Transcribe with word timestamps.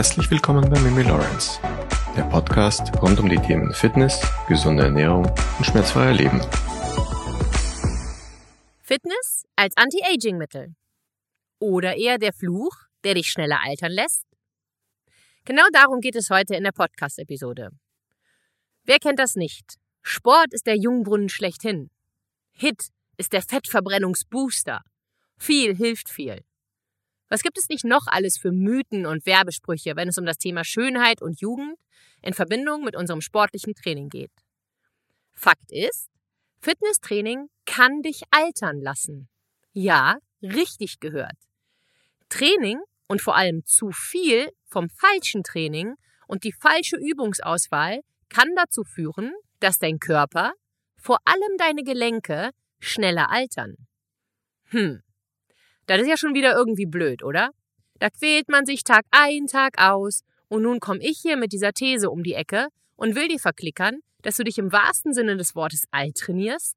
Herzlich 0.00 0.30
willkommen 0.30 0.70
bei 0.70 0.80
Mimi 0.80 1.02
Lawrence, 1.02 1.60
der 2.16 2.22
Podcast 2.22 2.90
rund 3.02 3.20
um 3.20 3.28
die 3.28 3.36
Themen 3.36 3.74
Fitness, 3.74 4.18
gesunde 4.48 4.84
Ernährung 4.84 5.26
und 5.26 5.66
schmerzfreier 5.66 6.14
Leben. 6.14 6.40
Fitness 8.80 9.44
als 9.56 9.76
Anti-Aging-Mittel. 9.76 10.74
Oder 11.58 11.98
eher 11.98 12.16
der 12.16 12.32
Fluch, 12.32 12.74
der 13.04 13.12
dich 13.12 13.26
schneller 13.26 13.60
altern 13.62 13.92
lässt? 13.92 14.24
Genau 15.44 15.64
darum 15.70 16.00
geht 16.00 16.16
es 16.16 16.30
heute 16.30 16.54
in 16.54 16.64
der 16.64 16.72
Podcast-Episode. 16.72 17.68
Wer 18.84 18.98
kennt 19.00 19.18
das 19.18 19.36
nicht? 19.36 19.74
Sport 20.00 20.54
ist 20.54 20.66
der 20.66 20.78
Jungbrunnen 20.78 21.28
schlechthin. 21.28 21.90
Hit 22.52 22.88
ist 23.18 23.34
der 23.34 23.42
Fettverbrennungsbooster. 23.42 24.80
Viel 25.36 25.76
hilft 25.76 26.08
viel. 26.08 26.42
Was 27.30 27.42
gibt 27.42 27.56
es 27.56 27.68
nicht 27.68 27.84
noch 27.84 28.08
alles 28.08 28.36
für 28.36 28.50
Mythen 28.50 29.06
und 29.06 29.24
Werbesprüche, 29.24 29.94
wenn 29.94 30.08
es 30.08 30.18
um 30.18 30.26
das 30.26 30.36
Thema 30.36 30.64
Schönheit 30.64 31.22
und 31.22 31.40
Jugend 31.40 31.78
in 32.22 32.34
Verbindung 32.34 32.82
mit 32.82 32.96
unserem 32.96 33.20
sportlichen 33.20 33.74
Training 33.74 34.08
geht? 34.08 34.32
Fakt 35.32 35.70
ist, 35.70 36.10
Fitnesstraining 36.60 37.48
kann 37.66 38.02
dich 38.02 38.22
altern 38.32 38.80
lassen. 38.80 39.28
Ja, 39.72 40.18
richtig 40.42 40.98
gehört. 40.98 41.36
Training 42.28 42.80
und 43.06 43.22
vor 43.22 43.36
allem 43.36 43.64
zu 43.64 43.92
viel 43.92 44.50
vom 44.66 44.90
falschen 44.90 45.44
Training 45.44 45.94
und 46.26 46.42
die 46.42 46.52
falsche 46.52 46.96
Übungsauswahl 46.96 48.00
kann 48.28 48.48
dazu 48.56 48.82
führen, 48.82 49.32
dass 49.60 49.78
dein 49.78 50.00
Körper, 50.00 50.52
vor 50.96 51.18
allem 51.24 51.56
deine 51.58 51.84
Gelenke, 51.84 52.50
schneller 52.80 53.30
altern. 53.30 53.76
Hm, 54.64 55.02
das 55.96 56.02
ist 56.02 56.10
ja 56.10 56.16
schon 56.16 56.34
wieder 56.34 56.54
irgendwie 56.54 56.86
blöd, 56.86 57.22
oder? 57.22 57.50
Da 57.98 58.10
quält 58.10 58.48
man 58.48 58.66
sich 58.66 58.84
Tag 58.84 59.04
ein, 59.10 59.46
Tag 59.46 59.74
aus, 59.78 60.22
und 60.48 60.62
nun 60.62 60.80
komme 60.80 61.00
ich 61.00 61.20
hier 61.20 61.36
mit 61.36 61.52
dieser 61.52 61.72
These 61.72 62.10
um 62.10 62.24
die 62.24 62.34
Ecke 62.34 62.68
und 62.96 63.14
will 63.14 63.28
dir 63.28 63.38
verklickern, 63.38 64.00
dass 64.22 64.36
du 64.36 64.44
dich 64.44 64.58
im 64.58 64.72
wahrsten 64.72 65.14
Sinne 65.14 65.36
des 65.36 65.54
Wortes 65.54 65.84
alt 65.92 66.16
trainierst? 66.16 66.76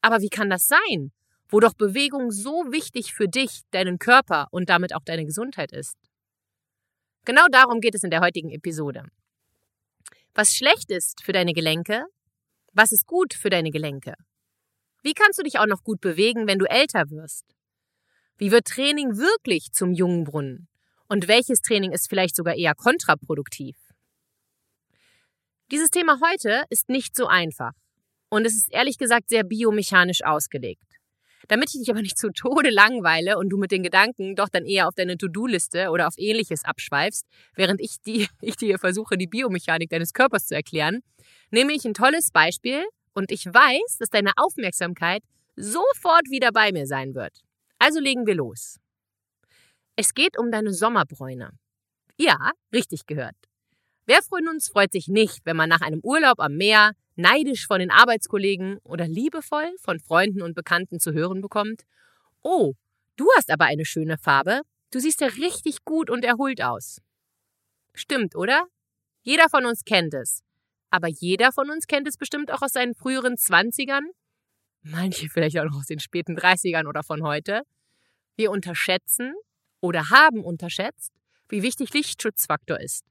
Aber 0.00 0.20
wie 0.20 0.28
kann 0.28 0.48
das 0.48 0.66
sein, 0.66 1.12
wo 1.48 1.58
doch 1.60 1.74
Bewegung 1.74 2.30
so 2.30 2.70
wichtig 2.70 3.12
für 3.12 3.28
dich, 3.28 3.62
deinen 3.72 3.98
Körper 3.98 4.46
und 4.52 4.70
damit 4.70 4.94
auch 4.94 5.04
deine 5.04 5.24
Gesundheit 5.24 5.72
ist? 5.72 5.96
Genau 7.24 7.46
darum 7.50 7.80
geht 7.80 7.94
es 7.94 8.04
in 8.04 8.10
der 8.10 8.20
heutigen 8.20 8.50
Episode. 8.50 9.04
Was 10.34 10.54
schlecht 10.54 10.90
ist 10.90 11.22
für 11.24 11.32
deine 11.32 11.52
Gelenke, 11.52 12.04
was 12.72 12.92
ist 12.92 13.06
gut 13.06 13.34
für 13.34 13.50
deine 13.50 13.70
Gelenke? 13.70 14.14
Wie 15.02 15.12
kannst 15.12 15.38
du 15.38 15.42
dich 15.42 15.58
auch 15.58 15.66
noch 15.66 15.82
gut 15.82 16.00
bewegen, 16.00 16.46
wenn 16.46 16.58
du 16.58 16.66
älter 16.66 17.10
wirst? 17.10 17.44
Wie 18.40 18.52
wird 18.52 18.68
Training 18.68 19.18
wirklich 19.18 19.70
zum 19.70 19.92
Jungbrunnen? 19.92 20.66
Und 21.08 21.28
welches 21.28 21.60
Training 21.60 21.92
ist 21.92 22.08
vielleicht 22.08 22.34
sogar 22.34 22.54
eher 22.54 22.74
kontraproduktiv? 22.74 23.76
Dieses 25.70 25.90
Thema 25.90 26.18
heute 26.24 26.64
ist 26.70 26.88
nicht 26.88 27.14
so 27.14 27.26
einfach. 27.26 27.72
Und 28.30 28.46
es 28.46 28.54
ist 28.54 28.72
ehrlich 28.72 28.96
gesagt 28.96 29.28
sehr 29.28 29.44
biomechanisch 29.44 30.24
ausgelegt. 30.24 30.86
Damit 31.48 31.68
ich 31.74 31.80
dich 31.80 31.90
aber 31.90 32.00
nicht 32.00 32.16
zu 32.16 32.30
Tode 32.30 32.70
langweile 32.70 33.36
und 33.36 33.50
du 33.50 33.58
mit 33.58 33.72
den 33.72 33.82
Gedanken 33.82 34.36
doch 34.36 34.48
dann 34.48 34.64
eher 34.64 34.88
auf 34.88 34.94
deine 34.94 35.18
To-Do-Liste 35.18 35.90
oder 35.90 36.08
auf 36.08 36.14
ähnliches 36.16 36.64
abschweifst, 36.64 37.26
während 37.56 37.78
ich, 37.82 37.96
die, 38.06 38.26
ich 38.40 38.56
dir 38.56 38.78
versuche, 38.78 39.18
die 39.18 39.26
Biomechanik 39.26 39.90
deines 39.90 40.14
Körpers 40.14 40.46
zu 40.46 40.54
erklären, 40.54 41.00
nehme 41.50 41.74
ich 41.74 41.84
ein 41.84 41.92
tolles 41.92 42.30
Beispiel 42.30 42.86
und 43.12 43.32
ich 43.32 43.44
weiß, 43.44 43.98
dass 43.98 44.08
deine 44.08 44.32
Aufmerksamkeit 44.36 45.22
sofort 45.56 46.30
wieder 46.30 46.52
bei 46.52 46.72
mir 46.72 46.86
sein 46.86 47.14
wird. 47.14 47.42
Also 47.80 47.98
legen 47.98 48.26
wir 48.26 48.34
los. 48.34 48.78
Es 49.96 50.12
geht 50.12 50.38
um 50.38 50.50
deine 50.50 50.74
Sommerbräune. 50.74 51.58
Ja, 52.18 52.52
richtig 52.74 53.06
gehört. 53.06 53.36
Wer 54.04 54.22
von 54.22 54.46
uns 54.48 54.68
freut 54.68 54.92
sich 54.92 55.08
nicht, 55.08 55.40
wenn 55.46 55.56
man 55.56 55.70
nach 55.70 55.80
einem 55.80 56.00
Urlaub 56.02 56.40
am 56.40 56.56
Meer 56.56 56.92
neidisch 57.16 57.66
von 57.66 57.80
den 57.80 57.90
Arbeitskollegen 57.90 58.78
oder 58.82 59.08
liebevoll 59.08 59.74
von 59.78 59.98
Freunden 59.98 60.42
und 60.42 60.54
Bekannten 60.54 61.00
zu 61.00 61.14
hören 61.14 61.40
bekommt? 61.40 61.84
Oh, 62.42 62.74
du 63.16 63.26
hast 63.36 63.50
aber 63.50 63.64
eine 63.64 63.86
schöne 63.86 64.18
Farbe. 64.18 64.60
Du 64.90 65.00
siehst 65.00 65.22
ja 65.22 65.28
richtig 65.28 65.82
gut 65.86 66.10
und 66.10 66.22
erholt 66.22 66.62
aus. 66.62 67.00
Stimmt, 67.94 68.36
oder? 68.36 68.66
Jeder 69.22 69.48
von 69.48 69.64
uns 69.64 69.84
kennt 69.84 70.12
es. 70.12 70.42
Aber 70.90 71.08
jeder 71.08 71.50
von 71.50 71.70
uns 71.70 71.86
kennt 71.86 72.06
es 72.06 72.18
bestimmt 72.18 72.50
auch 72.50 72.60
aus 72.60 72.72
seinen 72.72 72.94
früheren 72.94 73.38
Zwanzigern 73.38 74.10
manche 74.82 75.28
vielleicht 75.28 75.58
auch 75.58 75.64
noch 75.64 75.78
aus 75.78 75.86
den 75.86 76.00
späten 76.00 76.36
30ern 76.36 76.86
oder 76.86 77.02
von 77.02 77.22
heute. 77.22 77.62
Wir 78.36 78.50
unterschätzen 78.50 79.34
oder 79.80 80.10
haben 80.10 80.44
unterschätzt, 80.44 81.12
wie 81.48 81.62
wichtig 81.62 81.92
Lichtschutzfaktor 81.92 82.80
ist 82.80 83.04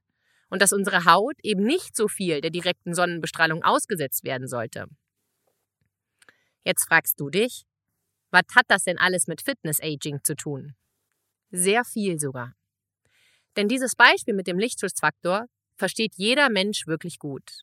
und 0.48 0.60
dass 0.60 0.72
unsere 0.72 1.04
Haut 1.04 1.36
eben 1.42 1.62
nicht 1.62 1.96
so 1.96 2.08
viel 2.08 2.40
der 2.40 2.50
direkten 2.50 2.94
Sonnenbestrahlung 2.94 3.62
ausgesetzt 3.62 4.24
werden 4.24 4.48
sollte. 4.48 4.86
Jetzt 6.64 6.86
fragst 6.86 7.18
du 7.18 7.30
dich, 7.30 7.64
was 8.30 8.42
hat 8.54 8.66
das 8.68 8.84
denn 8.84 8.98
alles 8.98 9.26
mit 9.26 9.42
Fitness-Aging 9.42 10.20
zu 10.22 10.36
tun? 10.36 10.74
Sehr 11.50 11.84
viel 11.84 12.18
sogar. 12.20 12.54
Denn 13.56 13.68
dieses 13.68 13.96
Beispiel 13.96 14.34
mit 14.34 14.46
dem 14.46 14.58
Lichtschutzfaktor 14.58 15.46
versteht 15.76 16.14
jeder 16.16 16.50
Mensch 16.50 16.86
wirklich 16.86 17.18
gut. 17.18 17.62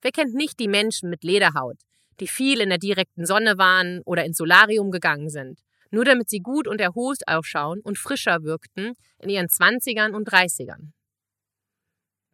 Wer 0.00 0.12
kennt 0.12 0.34
nicht 0.34 0.58
die 0.58 0.68
Menschen 0.68 1.10
mit 1.10 1.22
Lederhaut, 1.22 1.78
die 2.20 2.28
viel 2.28 2.60
in 2.60 2.68
der 2.68 2.78
direkten 2.78 3.26
Sonne 3.26 3.58
waren 3.58 4.02
oder 4.04 4.24
ins 4.24 4.36
Solarium 4.36 4.90
gegangen 4.90 5.30
sind, 5.30 5.60
nur 5.90 6.04
damit 6.04 6.28
sie 6.28 6.40
gut 6.40 6.68
und 6.68 6.80
erholt 6.80 7.26
ausschauen 7.26 7.80
und 7.80 7.98
frischer 7.98 8.42
wirkten 8.42 8.94
in 9.18 9.30
ihren 9.30 9.48
Zwanzigern 9.48 10.14
und 10.14 10.24
Dreißigern. 10.24 10.92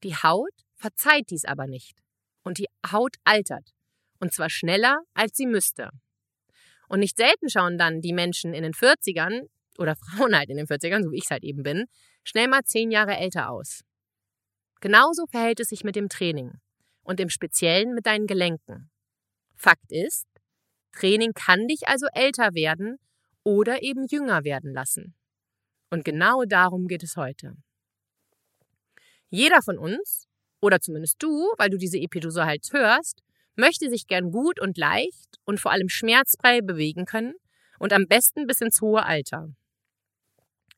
Die 0.03 0.15
Haut 0.15 0.53
verzeiht 0.75 1.31
dies 1.31 1.45
aber 1.45 1.67
nicht. 1.67 1.99
Und 2.43 2.59
die 2.59 2.67
Haut 2.93 3.17
altert. 3.25 3.71
Und 4.21 4.33
zwar 4.33 4.51
schneller, 4.51 4.99
als 5.15 5.37
sie 5.37 5.47
müsste. 5.47 5.91
Und 6.89 7.01
nicht 7.01 7.17
selten 7.17 7.49
schauen 7.49 7.79
dann 7.79 8.01
die 8.01 8.13
Menschen 8.13 8.55
in 8.55 8.63
den 8.63 8.73
40ern 8.73 9.49
oder 9.79 9.97
Frauen 10.17 10.37
halt 10.37 10.51
in 10.51 10.57
den 10.57 10.67
40ern, 10.67 11.03
so 11.03 11.11
wie 11.11 11.17
ich 11.17 11.25
es 11.25 11.31
halt 11.31 11.45
eben 11.45 11.63
bin, 11.63 11.87
schnell 12.25 12.49
mal 12.49 12.63
zehn 12.63 12.91
Jahre 12.91 13.17
älter 13.17 13.51
aus. 13.51 13.83
Genauso 14.81 15.27
verhält 15.27 15.61
es 15.61 15.69
sich 15.69 15.85
mit 15.85 15.97
dem 15.97 16.09
Training 16.09 16.53
und 17.03 17.19
im 17.19 17.31
Speziellen 17.31 17.95
mit 17.95 18.07
deinen 18.07 18.27
Gelenken. 18.27 18.91
Fakt 19.57 19.91
ist, 19.91 20.27
Training 20.93 21.33
kann 21.33 21.67
dich 21.67 21.89
also 21.89 22.07
älter 22.13 22.55
werden 22.55 22.99
oder 23.43 23.83
eben 23.83 24.07
jünger 24.07 24.45
werden 24.45 24.73
lassen. 24.73 25.15
Und 25.91 26.05
genau 26.05 26.45
darum 26.45 26.89
geht 26.89 27.03
es 27.03 27.17
heute. 27.17 27.57
Jeder 29.29 29.63
von 29.63 29.79
uns, 29.79 30.27
oder 30.61 30.81
zumindest 30.81 31.23
du, 31.23 31.53
weil 31.59 31.71
du 31.71 31.77
diese 31.77 31.99
Episode 31.99 32.47
halt 32.47 32.69
hörst, 32.73 33.23
möchte 33.57 33.91
sich 33.91 34.07
gern 34.07 34.31
gut 34.31 34.61
und 34.61 34.79
leicht 34.79 35.39
und 35.45 35.61
vor 35.61 35.73
allem 35.73 35.89
schmerzfrei 35.89 36.61
bewegen 36.61 37.05
können 37.05 37.35
und 37.79 37.93
am 37.93 38.07
besten 38.07 38.47
bis 38.47 38.61
ins 38.61 38.81
hohe 38.81 39.05
Alter. 39.05 39.49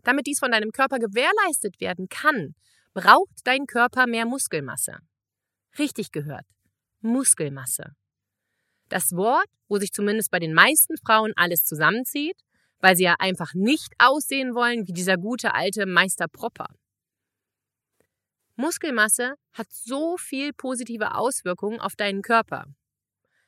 Damit 0.05 0.27
dies 0.27 0.39
von 0.39 0.51
deinem 0.51 0.73
Körper 0.73 0.99
gewährleistet 0.99 1.81
werden 1.81 2.09
kann, 2.09 2.55
braucht 2.95 3.41
dein 3.45 3.67
Körper 3.67 4.07
mehr 4.07 4.27
Muskelmasse. 4.27 4.99
Richtig 5.79 6.13
gehört. 6.13 6.47
Muskelmasse. 7.01 7.95
Das 8.89 9.13
Wort, 9.13 9.47
wo 9.69 9.79
sich 9.79 9.93
zumindest 9.93 10.31
bei 10.31 10.39
den 10.39 10.55
meisten 10.55 10.97
Frauen 10.97 11.33
alles 11.37 11.65
zusammenzieht, 11.65 12.37
weil 12.81 12.97
sie 12.97 13.05
ja 13.05 13.17
einfach 13.19 13.55
nicht 13.55 13.93
aussehen 13.99 14.55
wollen 14.55 14.87
wie 14.87 14.93
dieser 14.93 15.17
gute 15.17 15.55
alte 15.55 15.87
Meister 15.87 16.27
Propper. 16.29 16.69
Muskelmasse 18.57 19.35
hat 19.53 19.69
so 19.71 20.17
viel 20.17 20.53
positive 20.53 21.15
Auswirkungen 21.15 21.81
auf 21.81 21.95
deinen 21.95 22.23
Körper. 22.23 22.65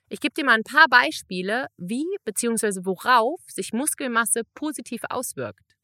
Ich 0.08 0.20
gebe 0.20 0.34
dir 0.34 0.44
mal 0.44 0.56
ein 0.56 0.64
paar 0.64 0.86
Beispiele, 0.88 1.66
wie 1.76 2.06
bzw. 2.24 2.84
worauf 2.84 3.40
sich 3.48 3.72
Muskelmasse 3.72 4.42
positiv 4.54 5.02
auswirkt. 5.08 5.76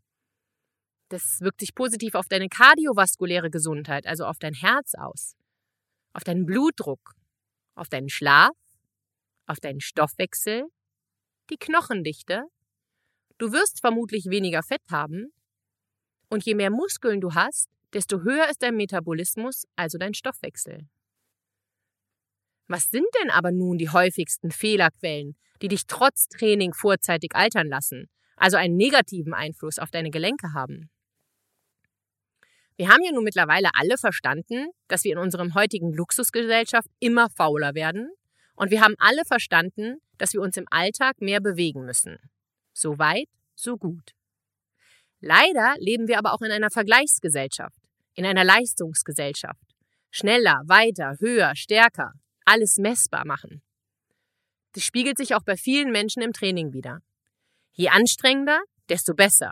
Das 1.09 1.41
wirkt 1.41 1.61
sich 1.61 1.75
positiv 1.75 2.15
auf 2.15 2.27
deine 2.29 2.49
kardiovaskuläre 2.49 3.51
Gesundheit, 3.51 4.07
also 4.07 4.25
auf 4.25 4.39
dein 4.39 4.55
Herz 4.55 4.95
aus, 4.97 5.37
auf 6.13 6.25
deinen 6.25 6.45
Blutdruck, 6.45 7.15
auf 7.77 7.89
deinen 7.89 8.09
Schlaf, 8.09 8.57
auf 9.47 9.61
deinen 9.61 9.81
Stoffwechsel, 9.81 10.65
die 11.51 11.57
Knochendichte. 11.57 12.45
Du 13.39 13.53
wirst 13.53 13.81
vermutlich 13.81 14.27
weniger 14.27 14.63
Fett 14.63 14.83
haben. 14.91 15.33
Und 16.29 16.45
je 16.45 16.55
mehr 16.55 16.71
Muskeln 16.71 17.21
du 17.21 17.35
hast, 17.35 17.69
desto 17.93 18.21
höher 18.23 18.49
ist 18.51 18.63
dein 18.63 18.77
Metabolismus, 18.77 19.65
also 19.77 19.97
dein 19.99 20.15
Stoffwechsel. 20.15 20.89
Was 22.69 22.91
sind 22.91 23.07
denn 23.21 23.31
aber 23.31 23.53
nun 23.53 23.79
die 23.79 23.91
häufigsten 23.91 24.51
Fehlerquellen, 24.51 25.37
die 25.63 25.69
dich 25.69 25.87
trotz 25.87 26.29
Training 26.29 26.73
vorzeitig 26.75 27.35
altern 27.35 27.69
lassen, 27.69 28.11
also 28.37 28.57
einen 28.57 28.77
negativen 28.77 29.35
Einfluss 29.35 29.79
auf 29.79 29.91
deine 29.91 30.11
Gelenke 30.11 30.53
haben? 30.53 30.91
Wir 32.77 32.89
haben 32.89 33.03
ja 33.05 33.13
nun 33.13 33.25
mittlerweile 33.25 33.71
alle 33.75 33.97
verstanden, 33.97 34.69
dass 34.89 35.05
wir 35.05 35.13
in 35.13 35.19
unserem 35.19 35.55
heutigen 35.55 35.93
Luxusgesellschaft 35.93 36.89
immer 36.99 37.31
fauler 37.31 37.75
werden 37.75 38.11
und 38.57 38.71
wir 38.71 38.81
haben 38.81 38.95
alle 38.99 39.25
verstanden, 39.25 39.99
dass 40.19 40.33
wir 40.33 40.41
uns 40.41 40.57
im 40.57 40.67
Alltag 40.71 41.21
mehr 41.21 41.41
bewegen 41.41 41.85
müssen. 41.85 42.19
So 42.73 42.99
weit, 42.99 43.29
so 43.55 43.77
gut. 43.77 44.13
Leider 45.21 45.75
leben 45.79 46.09
wir 46.09 46.19
aber 46.19 46.33
auch 46.33 46.43
in 46.43 46.51
einer 46.51 46.71
Vergleichsgesellschaft. 46.71 47.79
in 48.19 48.25
einer 48.25 48.45
Leistungsgesellschaft. 48.45 49.61
Schneller, 50.11 50.63
weiter, 50.65 51.17
höher, 51.21 51.55
stärker, 51.55 52.13
alles 52.47 52.79
messbar 52.79 53.27
machen. 53.27 53.61
Das 54.73 54.85
spiegelt 54.85 55.19
sich 55.19 55.35
auch 55.35 55.43
bei 55.43 55.57
vielen 55.57 55.93
Menschen 55.93 56.23
im 56.23 56.33
Training 56.33 56.73
wieder. 56.73 57.01
Je 57.73 57.91
anstrengender, 57.91 58.63
desto 58.89 59.15
besser. 59.15 59.51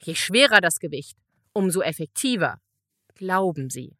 Je 0.00 0.14
schwerer 0.14 0.62
das 0.62 0.78
Gewicht, 0.78 1.18
umso 1.52 1.82
effektiver. 1.82 2.58
Glauben 3.16 3.68
Sie. 3.68 3.98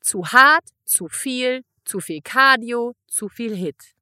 Zu 0.00 0.26
hart, 0.26 0.68
zu 0.84 1.08
viel, 1.08 1.62
zu 1.84 2.00
viel 2.00 2.20
Cardio, 2.22 2.94
zu 3.06 3.28
viel 3.28 3.54
Hit. 3.54 3.94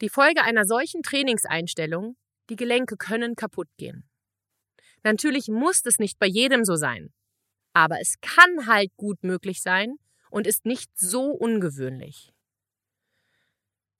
Die 0.00 0.08
Folge 0.08 0.42
einer 0.42 0.64
solchen 0.64 1.02
Trainingseinstellung, 1.02 2.16
die 2.50 2.56
Gelenke 2.56 2.96
können 2.96 3.36
kaputt 3.36 3.68
gehen. 3.76 4.08
Natürlich 5.02 5.48
muss 5.48 5.82
es 5.84 5.98
nicht 5.98 6.18
bei 6.18 6.26
jedem 6.26 6.64
so 6.64 6.76
sein, 6.76 7.12
aber 7.72 8.00
es 8.00 8.14
kann 8.20 8.66
halt 8.66 8.90
gut 8.96 9.22
möglich 9.22 9.62
sein 9.62 9.96
und 10.30 10.46
ist 10.46 10.64
nicht 10.64 10.90
so 10.96 11.30
ungewöhnlich. 11.30 12.32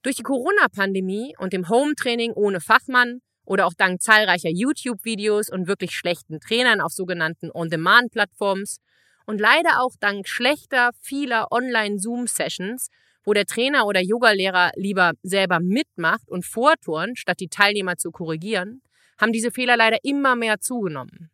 Durch 0.02 0.16
die 0.16 0.22
Corona-Pandemie 0.22 1.34
und 1.38 1.52
dem 1.52 1.68
Home-Training 1.68 2.32
ohne 2.32 2.60
Fachmann 2.60 3.20
oder 3.44 3.66
auch 3.66 3.74
dank 3.74 4.02
zahlreicher 4.02 4.50
YouTube-Videos 4.50 5.48
und 5.48 5.66
wirklich 5.66 5.92
schlechten 5.92 6.40
Trainern 6.40 6.80
auf 6.80 6.92
sogenannten 6.92 7.50
On-Demand-Plattforms 7.52 8.80
und 9.26 9.40
leider 9.40 9.80
auch 9.80 9.92
dank 10.00 10.28
schlechter 10.28 10.90
vieler 11.00 11.50
Online-Zoom-Sessions, 11.50 12.90
wo 13.24 13.32
der 13.32 13.46
Trainer 13.46 13.86
oder 13.86 14.00
Yogalehrer 14.00 14.72
lieber 14.76 15.12
selber 15.22 15.60
mitmacht 15.60 16.28
und 16.30 16.44
vorturnt, 16.44 17.18
statt 17.18 17.40
die 17.40 17.48
Teilnehmer 17.48 17.96
zu 17.96 18.10
korrigieren, 18.10 18.82
haben 19.18 19.32
diese 19.32 19.50
Fehler 19.50 19.76
leider 19.76 19.98
immer 20.02 20.36
mehr 20.36 20.60
zugenommen. 20.60 21.30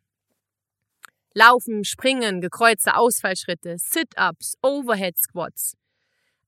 Laufen, 1.33 1.83
Springen, 1.83 2.41
gekreuzte 2.41 2.95
Ausfallschritte, 2.95 3.77
Sit-ups, 3.77 4.57
Overhead-Squats. 4.61 5.77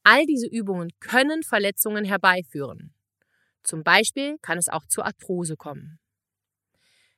All 0.03 0.25
diese 0.25 0.47
Übungen 0.47 0.89
können 0.99 1.43
Verletzungen 1.43 2.03
herbeiführen. 2.03 2.93
Zum 3.63 3.83
Beispiel 3.83 4.37
kann 4.41 4.57
es 4.57 4.67
auch 4.67 4.85
zur 4.87 5.05
Arthrose 5.05 5.55
kommen. 5.55 5.99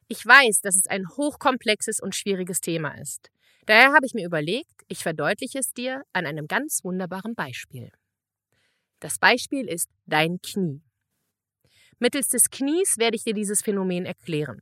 Ich 0.08 0.24
weiß, 0.24 0.62
dass 0.62 0.76
es 0.76 0.86
ein 0.86 1.08
hochkomplexes 1.10 2.00
und 2.00 2.14
schwieriges 2.14 2.62
Thema 2.62 2.92
ist. 3.00 3.32
Daher 3.66 3.94
habe 3.94 4.06
ich 4.06 4.14
mir 4.14 4.26
überlegt, 4.26 4.84
ich 4.88 5.00
verdeutliche 5.00 5.60
es 5.60 5.74
dir 5.74 6.04
an 6.14 6.26
einem 6.26 6.48
ganz 6.48 6.84
wunderbaren 6.84 7.34
Beispiel. 7.34 7.92
Das 9.00 9.18
Beispiel 9.18 9.68
ist 9.68 9.90
dein 10.06 10.40
Knie. 10.42 10.82
Mittels 11.98 12.30
des 12.30 12.50
Knies 12.50 12.98
werde 12.98 13.16
ich 13.16 13.24
dir 13.24 13.34
dieses 13.34 13.62
Phänomen 13.62 14.06
erklären. 14.06 14.60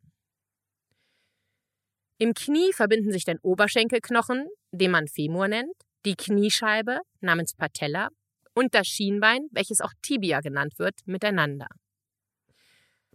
Im 2.18 2.34
Knie 2.34 2.72
verbinden 2.72 3.12
sich 3.12 3.26
dein 3.26 3.40
Oberschenkelknochen, 3.40 4.48
den 4.72 4.92
man 4.92 5.08
Femur 5.08 5.50
nennt, 5.50 5.76
die 6.06 6.16
Kniescheibe 6.16 7.00
namens 7.20 7.54
Patella 7.56 8.10
und 8.54 8.74
das 8.74 8.88
Schienbein, 8.88 9.48
welches 9.52 9.82
auch 9.82 9.92
Tibia 10.02 10.40
genannt 10.40 10.78
wird, 10.78 10.96
miteinander. 11.06 11.68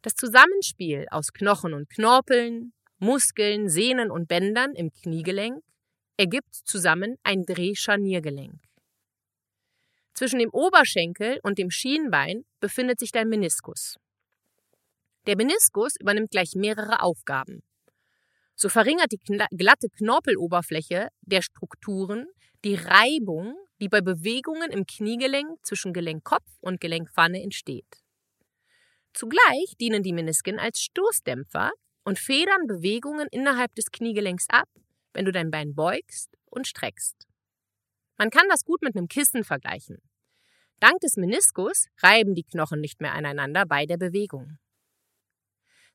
Das 0.02 0.14
Zusammenspiel 0.14 1.06
aus 1.11 1.32
Knochen 1.32 1.73
und 1.73 1.88
Knorpeln, 1.88 2.73
Muskeln, 2.99 3.69
Sehnen 3.69 4.11
und 4.11 4.29
Bändern 4.29 4.75
im 4.75 4.90
Kniegelenk 4.90 5.62
ergibt 6.19 6.55
zusammen 6.65 7.17
ein 7.23 7.44
Drehscharniergelenk. 7.44 8.61
Zwischen 10.15 10.41
dem 10.41 10.50
Oberschenkel 10.50 11.38
und 11.44 11.59
dem 11.59 11.70
Schienbein 11.70 12.44
befindet 12.59 12.99
sich 12.99 13.12
dein 13.12 13.29
Meniskus. 13.29 13.97
Der 15.26 15.37
Meniskus 15.37 15.94
übernimmt 16.00 16.32
gleich 16.32 16.55
mehrere 16.56 17.03
Aufgaben. 17.03 17.62
So 18.56 18.69
verringert 18.69 19.12
die 19.12 19.20
glatte 19.56 19.88
Knorpeloberfläche 19.97 21.09
der 21.20 21.43
Strukturen 21.43 22.26
die 22.64 22.75
Reibung, 22.75 23.55
die 23.81 23.88
bei 23.88 24.00
Bewegungen 24.00 24.73
im 24.73 24.87
Kniegelenk 24.87 25.64
zwischen 25.64 25.93
Gelenkkopf 25.93 26.50
und 26.61 26.81
Gelenkpfanne 26.81 27.41
entsteht. 27.41 28.03
Zugleich 29.14 29.76
dienen 29.81 30.03
die 30.03 30.12
Menisken 30.12 30.59
als 30.59 30.81
Stoßdämpfer 30.81 31.71
und 32.05 32.19
federn 32.19 32.67
Bewegungen 32.67 33.29
innerhalb 33.31 33.73
des 33.76 33.93
Kniegelenks 33.93 34.47
ab, 34.49 34.69
wenn 35.12 35.25
du 35.25 35.32
dein 35.32 35.50
Bein 35.50 35.75
beugst 35.75 36.37
und 36.46 36.66
streckst. 36.66 37.26
Man 38.16 38.31
kann 38.31 38.49
das 38.49 38.64
gut 38.64 38.82
mit 38.82 38.96
einem 38.96 39.08
Kissen 39.08 39.44
vergleichen. 39.44 39.99
Dank 40.81 41.00
des 41.00 41.16
Meniskus 41.16 41.87
reiben 41.99 42.34
die 42.34 42.44
Knochen 42.44 42.81
nicht 42.81 43.00
mehr 43.00 43.12
aneinander 43.12 43.66
bei 43.66 43.87
der 43.87 43.96
Bewegung. 43.96 44.58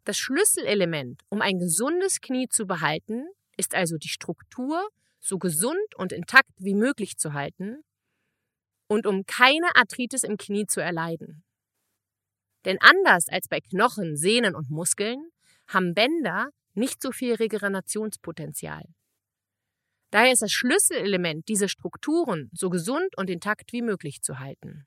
Das 0.03 0.17
Schlüsselelement, 0.17 1.21
um 1.29 1.41
ein 1.41 1.59
gesundes 1.59 2.19
Knie 2.19 2.49
zu 2.49 2.65
behalten, 2.65 3.25
ist 3.55 3.75
also 3.75 3.97
die 3.97 4.09
Struktur 4.09 4.89
so 5.19 5.37
gesund 5.37 5.95
und 5.95 6.11
intakt 6.11 6.51
wie 6.57 6.75
möglich 6.75 7.17
zu 7.17 7.33
halten 7.33 7.81
und 8.87 9.07
um 9.07 9.25
keine 9.25 9.75
Arthritis 9.75 10.23
im 10.23 10.37
Knie 10.37 10.65
zu 10.65 10.81
erleiden. 10.81 11.43
Denn 12.65 12.77
anders 12.81 13.27
als 13.29 13.47
bei 13.47 13.59
Knochen, 13.59 14.17
Sehnen 14.17 14.55
und 14.55 14.69
Muskeln 14.69 15.29
haben 15.67 15.93
Bänder 15.93 16.49
nicht 16.73 17.01
so 17.01 17.11
viel 17.11 17.35
Regenerationspotenzial. 17.35 18.83
Daher 20.13 20.31
ist 20.31 20.43
das 20.43 20.51
Schlüsselelement, 20.51 21.47
diese 21.47 21.67
Strukturen 21.67 22.51
so 22.53 22.69
gesund 22.69 23.17
und 23.17 23.31
intakt 23.31 23.73
wie 23.73 23.81
möglich 23.81 24.21
zu 24.21 24.37
halten. 24.37 24.85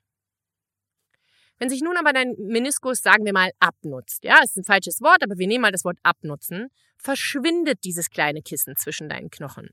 Wenn 1.59 1.67
sich 1.67 1.81
nun 1.81 1.97
aber 1.97 2.13
dein 2.13 2.33
Meniskus, 2.37 3.01
sagen 3.01 3.25
wir 3.25 3.33
mal, 3.33 3.51
abnutzt, 3.59 4.23
ja, 4.23 4.39
ist 4.41 4.55
ein 4.55 4.63
falsches 4.63 5.01
Wort, 5.01 5.21
aber 5.23 5.37
wir 5.37 5.47
nehmen 5.47 5.63
mal 5.63 5.73
das 5.73 5.83
Wort 5.83 5.97
abnutzen, 6.01 6.69
verschwindet 6.97 7.83
dieses 7.83 8.09
kleine 8.09 8.41
Kissen 8.41 8.77
zwischen 8.77 9.09
deinen 9.09 9.29
Knochen. 9.29 9.71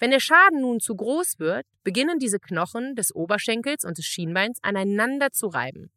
Wenn 0.00 0.10
der 0.10 0.18
Schaden 0.18 0.60
nun 0.60 0.80
zu 0.80 0.96
groß 0.96 1.38
wird, 1.38 1.64
beginnen 1.84 2.18
diese 2.18 2.40
Knochen 2.40 2.96
des 2.96 3.14
Oberschenkels 3.14 3.84
und 3.84 3.96
des 3.96 4.06
Schienbeins 4.06 4.58
aneinander 4.62 5.30
zu 5.30 5.46
reiben. 5.46 5.92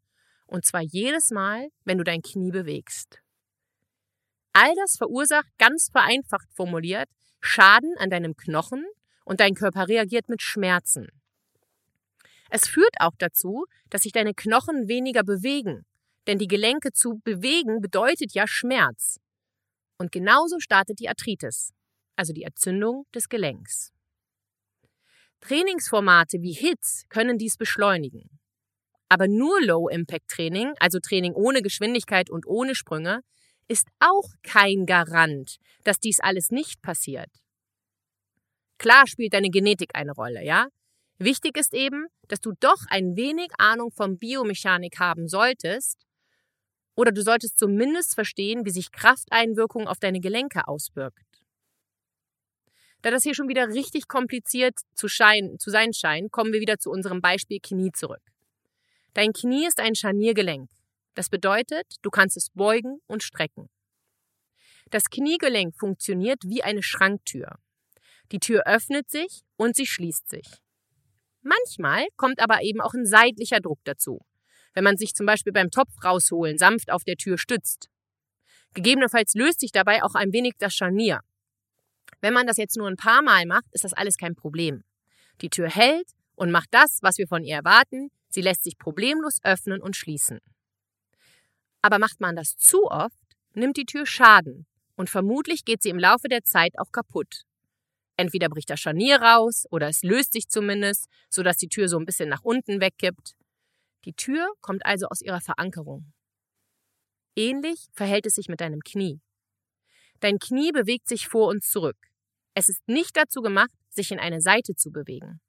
Und 0.45 0.65
zwar 0.65 0.81
jedes 0.81 1.31
Mal, 1.31 1.69
wenn 1.83 1.97
du 1.97 2.03
dein 2.03 2.21
Knie 2.21 2.51
bewegst. 2.51 3.23
All 4.53 4.71
das 4.75 4.97
verursacht, 4.97 5.49
ganz 5.57 5.89
vereinfacht 5.91 6.53
formuliert, 6.53 7.09
Schaden 7.41 7.95
an 7.97 8.09
deinem 8.09 8.35
Knochen 8.35 8.85
und 9.25 9.39
dein 9.39 9.55
Körper 9.55 9.87
reagiert 9.87 10.29
mit 10.29 10.41
Schmerzen. 10.41 11.07
Es 12.49 12.67
führt 12.67 12.95
auch 12.99 13.15
dazu, 13.17 13.65
dass 13.89 14.01
sich 14.01 14.11
deine 14.11 14.33
Knochen 14.33 14.87
weniger 14.87 15.23
bewegen, 15.23 15.85
denn 16.27 16.37
die 16.37 16.47
Gelenke 16.47 16.91
zu 16.91 17.19
bewegen 17.23 17.81
bedeutet 17.81 18.33
ja 18.33 18.45
Schmerz. 18.47 19.19
Und 19.97 20.11
genauso 20.11 20.59
startet 20.59 20.99
die 20.99 21.09
Arthritis, 21.09 21.71
also 22.15 22.33
die 22.33 22.43
Entzündung 22.43 23.05
des 23.15 23.29
Gelenks. 23.29 23.91
Trainingsformate 25.39 26.41
wie 26.41 26.53
HITs 26.53 27.05
können 27.09 27.37
dies 27.37 27.57
beschleunigen. 27.57 28.39
Aber 29.09 29.27
nur 29.27 29.61
Low-Impact-Training, 29.61 30.73
also 30.79 30.99
Training 30.99 31.33
ohne 31.33 31.61
Geschwindigkeit 31.61 32.29
und 32.29 32.45
ohne 32.45 32.75
Sprünge, 32.75 33.21
ist 33.71 33.87
auch 33.99 34.27
kein 34.43 34.85
Garant, 34.85 35.55
dass 35.85 35.97
dies 35.97 36.19
alles 36.19 36.51
nicht 36.51 36.81
passiert. 36.81 37.29
Klar 38.77 39.07
spielt 39.07 39.33
deine 39.33 39.49
Genetik 39.49 39.91
eine 39.93 40.11
Rolle, 40.11 40.43
ja? 40.43 40.67
Wichtig 41.19 41.55
ist 41.55 41.73
eben, 41.73 42.07
dass 42.27 42.41
du 42.41 42.51
doch 42.59 42.83
ein 42.89 43.15
wenig 43.15 43.47
Ahnung 43.57 43.91
von 43.91 44.17
Biomechanik 44.17 44.99
haben 44.99 45.29
solltest 45.29 46.05
oder 46.95 47.13
du 47.13 47.21
solltest 47.21 47.57
zumindest 47.57 48.13
verstehen, 48.15 48.65
wie 48.65 48.71
sich 48.71 48.91
Krafteinwirkung 48.91 49.87
auf 49.87 49.99
deine 49.99 50.19
Gelenke 50.19 50.67
auswirkt. 50.67 51.23
Da 53.03 53.09
das 53.09 53.23
hier 53.23 53.35
schon 53.35 53.47
wieder 53.47 53.69
richtig 53.69 54.09
kompliziert 54.09 54.79
zu, 54.95 55.07
schein, 55.07 55.57
zu 55.59 55.69
sein 55.69 55.93
scheint, 55.93 56.31
kommen 56.31 56.51
wir 56.51 56.59
wieder 56.59 56.77
zu 56.77 56.89
unserem 56.91 57.21
Beispiel 57.21 57.59
Knie 57.61 57.91
zurück. 57.93 58.21
Dein 59.13 59.31
Knie 59.31 59.65
ist 59.65 59.79
ein 59.79 59.95
Scharniergelenk. 59.95 60.69
Das 61.13 61.29
bedeutet, 61.29 61.85
du 62.01 62.09
kannst 62.09 62.37
es 62.37 62.49
beugen 62.51 62.99
und 63.07 63.23
strecken. 63.23 63.69
Das 64.89 65.05
Kniegelenk 65.09 65.75
funktioniert 65.77 66.39
wie 66.45 66.63
eine 66.63 66.83
Schranktür. 66.83 67.55
Die 68.31 68.39
Tür 68.39 68.63
öffnet 68.65 69.09
sich 69.09 69.41
und 69.57 69.75
sie 69.75 69.85
schließt 69.85 70.29
sich. 70.29 70.47
Manchmal 71.41 72.07
kommt 72.17 72.39
aber 72.39 72.61
eben 72.61 72.81
auch 72.81 72.93
ein 72.93 73.05
seitlicher 73.05 73.59
Druck 73.59 73.79
dazu, 73.83 74.19
wenn 74.73 74.83
man 74.83 74.97
sich 74.97 75.13
zum 75.13 75.25
Beispiel 75.25 75.53
beim 75.53 75.71
Topf 75.71 75.91
rausholen 76.03 76.57
sanft 76.57 76.91
auf 76.91 77.03
der 77.03 77.15
Tür 77.15 77.37
stützt. 77.37 77.89
Gegebenenfalls 78.73 79.33
löst 79.33 79.59
sich 79.59 79.71
dabei 79.71 80.03
auch 80.03 80.15
ein 80.15 80.31
wenig 80.31 80.53
das 80.57 80.73
Scharnier. 80.73 81.19
Wenn 82.21 82.33
man 82.33 82.47
das 82.47 82.57
jetzt 82.57 82.77
nur 82.77 82.87
ein 82.87 82.95
paar 82.95 83.21
Mal 83.21 83.45
macht, 83.45 83.65
ist 83.71 83.83
das 83.83 83.93
alles 83.93 84.17
kein 84.17 84.35
Problem. 84.35 84.83
Die 85.41 85.49
Tür 85.49 85.69
hält 85.69 86.07
und 86.35 86.51
macht 86.51 86.69
das, 86.71 86.99
was 87.01 87.17
wir 87.17 87.27
von 87.27 87.43
ihr 87.43 87.55
erwarten. 87.55 88.09
Sie 88.29 88.41
lässt 88.41 88.63
sich 88.63 88.77
problemlos 88.77 89.39
öffnen 89.43 89.81
und 89.81 89.95
schließen. 89.95 90.39
Aber 91.81 91.99
macht 91.99 92.19
man 92.19 92.35
das 92.35 92.57
zu 92.57 92.85
oft, 92.85 93.17
nimmt 93.53 93.77
die 93.77 93.85
Tür 93.85 94.05
Schaden 94.05 94.65
und 94.95 95.09
vermutlich 95.09 95.65
geht 95.65 95.81
sie 95.81 95.89
im 95.89 95.99
Laufe 95.99 96.27
der 96.27 96.43
Zeit 96.43 96.77
auch 96.77 96.91
kaputt. 96.91 97.43
Entweder 98.17 98.49
bricht 98.49 98.69
das 98.69 98.79
Scharnier 98.79 99.21
raus 99.21 99.65
oder 99.71 99.87
es 99.87 100.03
löst 100.03 100.33
sich 100.33 100.47
zumindest, 100.47 101.07
sodass 101.29 101.57
die 101.57 101.69
Tür 101.69 101.87
so 101.87 101.97
ein 101.97 102.05
bisschen 102.05 102.29
nach 102.29 102.43
unten 102.43 102.79
wegkippt. 102.79 103.33
Die 104.05 104.13
Tür 104.13 104.47
kommt 104.61 104.85
also 104.85 105.07
aus 105.07 105.21
ihrer 105.21 105.41
Verankerung. 105.41 106.13
Ähnlich 107.35 107.87
verhält 107.93 108.25
es 108.25 108.33
sich 108.33 108.47
mit 108.47 108.61
deinem 108.61 108.81
Knie. 108.81 109.19
Dein 110.19 110.37
Knie 110.37 110.71
bewegt 110.71 111.07
sich 111.07 111.27
vor 111.27 111.47
und 111.47 111.63
zurück. 111.63 111.97
Es 112.53 112.69
ist 112.69 112.87
nicht 112.87 113.15
dazu 113.15 113.41
gemacht, 113.41 113.71
sich 113.89 114.11
in 114.11 114.19
eine 114.19 114.41
Seite 114.41 114.75
zu 114.75 114.91
bewegen. 114.91 115.39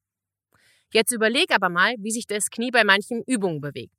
Jetzt 0.92 1.12
überleg 1.12 1.50
aber 1.50 1.68
mal, 1.68 1.94
wie 1.98 2.10
sich 2.10 2.26
das 2.26 2.50
Knie 2.50 2.70
bei 2.70 2.84
manchen 2.84 3.22
Übungen 3.26 3.60
bewegt. 3.60 3.94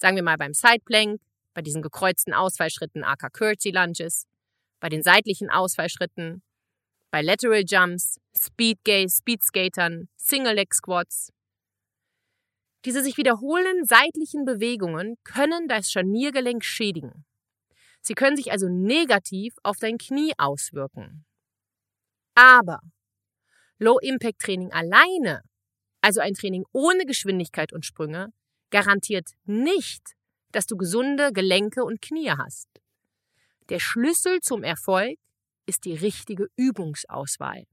Sagen 0.00 0.16
wir 0.16 0.22
mal 0.22 0.36
beim 0.36 0.54
Sideplank, 0.54 1.20
bei 1.56 1.62
diesen 1.62 1.80
gekreuzten 1.80 2.34
Ausfallschritten 2.34 3.02
aka 3.02 3.30
Curtsy 3.30 3.70
Lunges, 3.70 4.26
bei 4.78 4.90
den 4.90 5.02
seitlichen 5.02 5.48
Ausfallschritten, 5.48 6.42
bei 7.10 7.22
Lateral 7.22 7.64
Jumps, 7.66 8.20
Speed 8.36 8.84
Gaze, 8.84 9.16
Speed 9.16 9.42
Skatern, 9.42 10.10
Single 10.16 10.54
Leg 10.54 10.74
Squats. 10.74 11.32
Diese 12.84 13.02
sich 13.02 13.16
wiederholenden 13.16 13.86
seitlichen 13.86 14.44
Bewegungen 14.44 15.16
können 15.24 15.66
das 15.66 15.90
Scharniergelenk 15.90 16.62
schädigen. 16.62 17.24
Sie 18.02 18.14
können 18.14 18.36
sich 18.36 18.52
also 18.52 18.68
negativ 18.68 19.54
auf 19.62 19.78
dein 19.78 19.96
Knie 19.96 20.34
auswirken. 20.36 21.24
Aber 22.34 22.80
Low-Impact-Training 23.78 24.72
alleine, 24.72 25.40
also 26.02 26.20
ein 26.20 26.34
Training 26.34 26.66
ohne 26.72 27.06
Geschwindigkeit 27.06 27.72
und 27.72 27.86
Sprünge, 27.86 28.28
garantiert 28.70 29.30
nicht, 29.46 30.15
dass 30.56 30.64
du 30.64 30.78
gesunde 30.78 31.34
Gelenke 31.34 31.84
und 31.84 32.00
Knie 32.00 32.30
hast. 32.30 32.70
Der 33.68 33.78
Schlüssel 33.78 34.40
zum 34.40 34.62
Erfolg 34.62 35.18
ist 35.66 35.84
die 35.84 35.92
richtige 35.92 36.46
Übungsauswahl. 36.56 37.64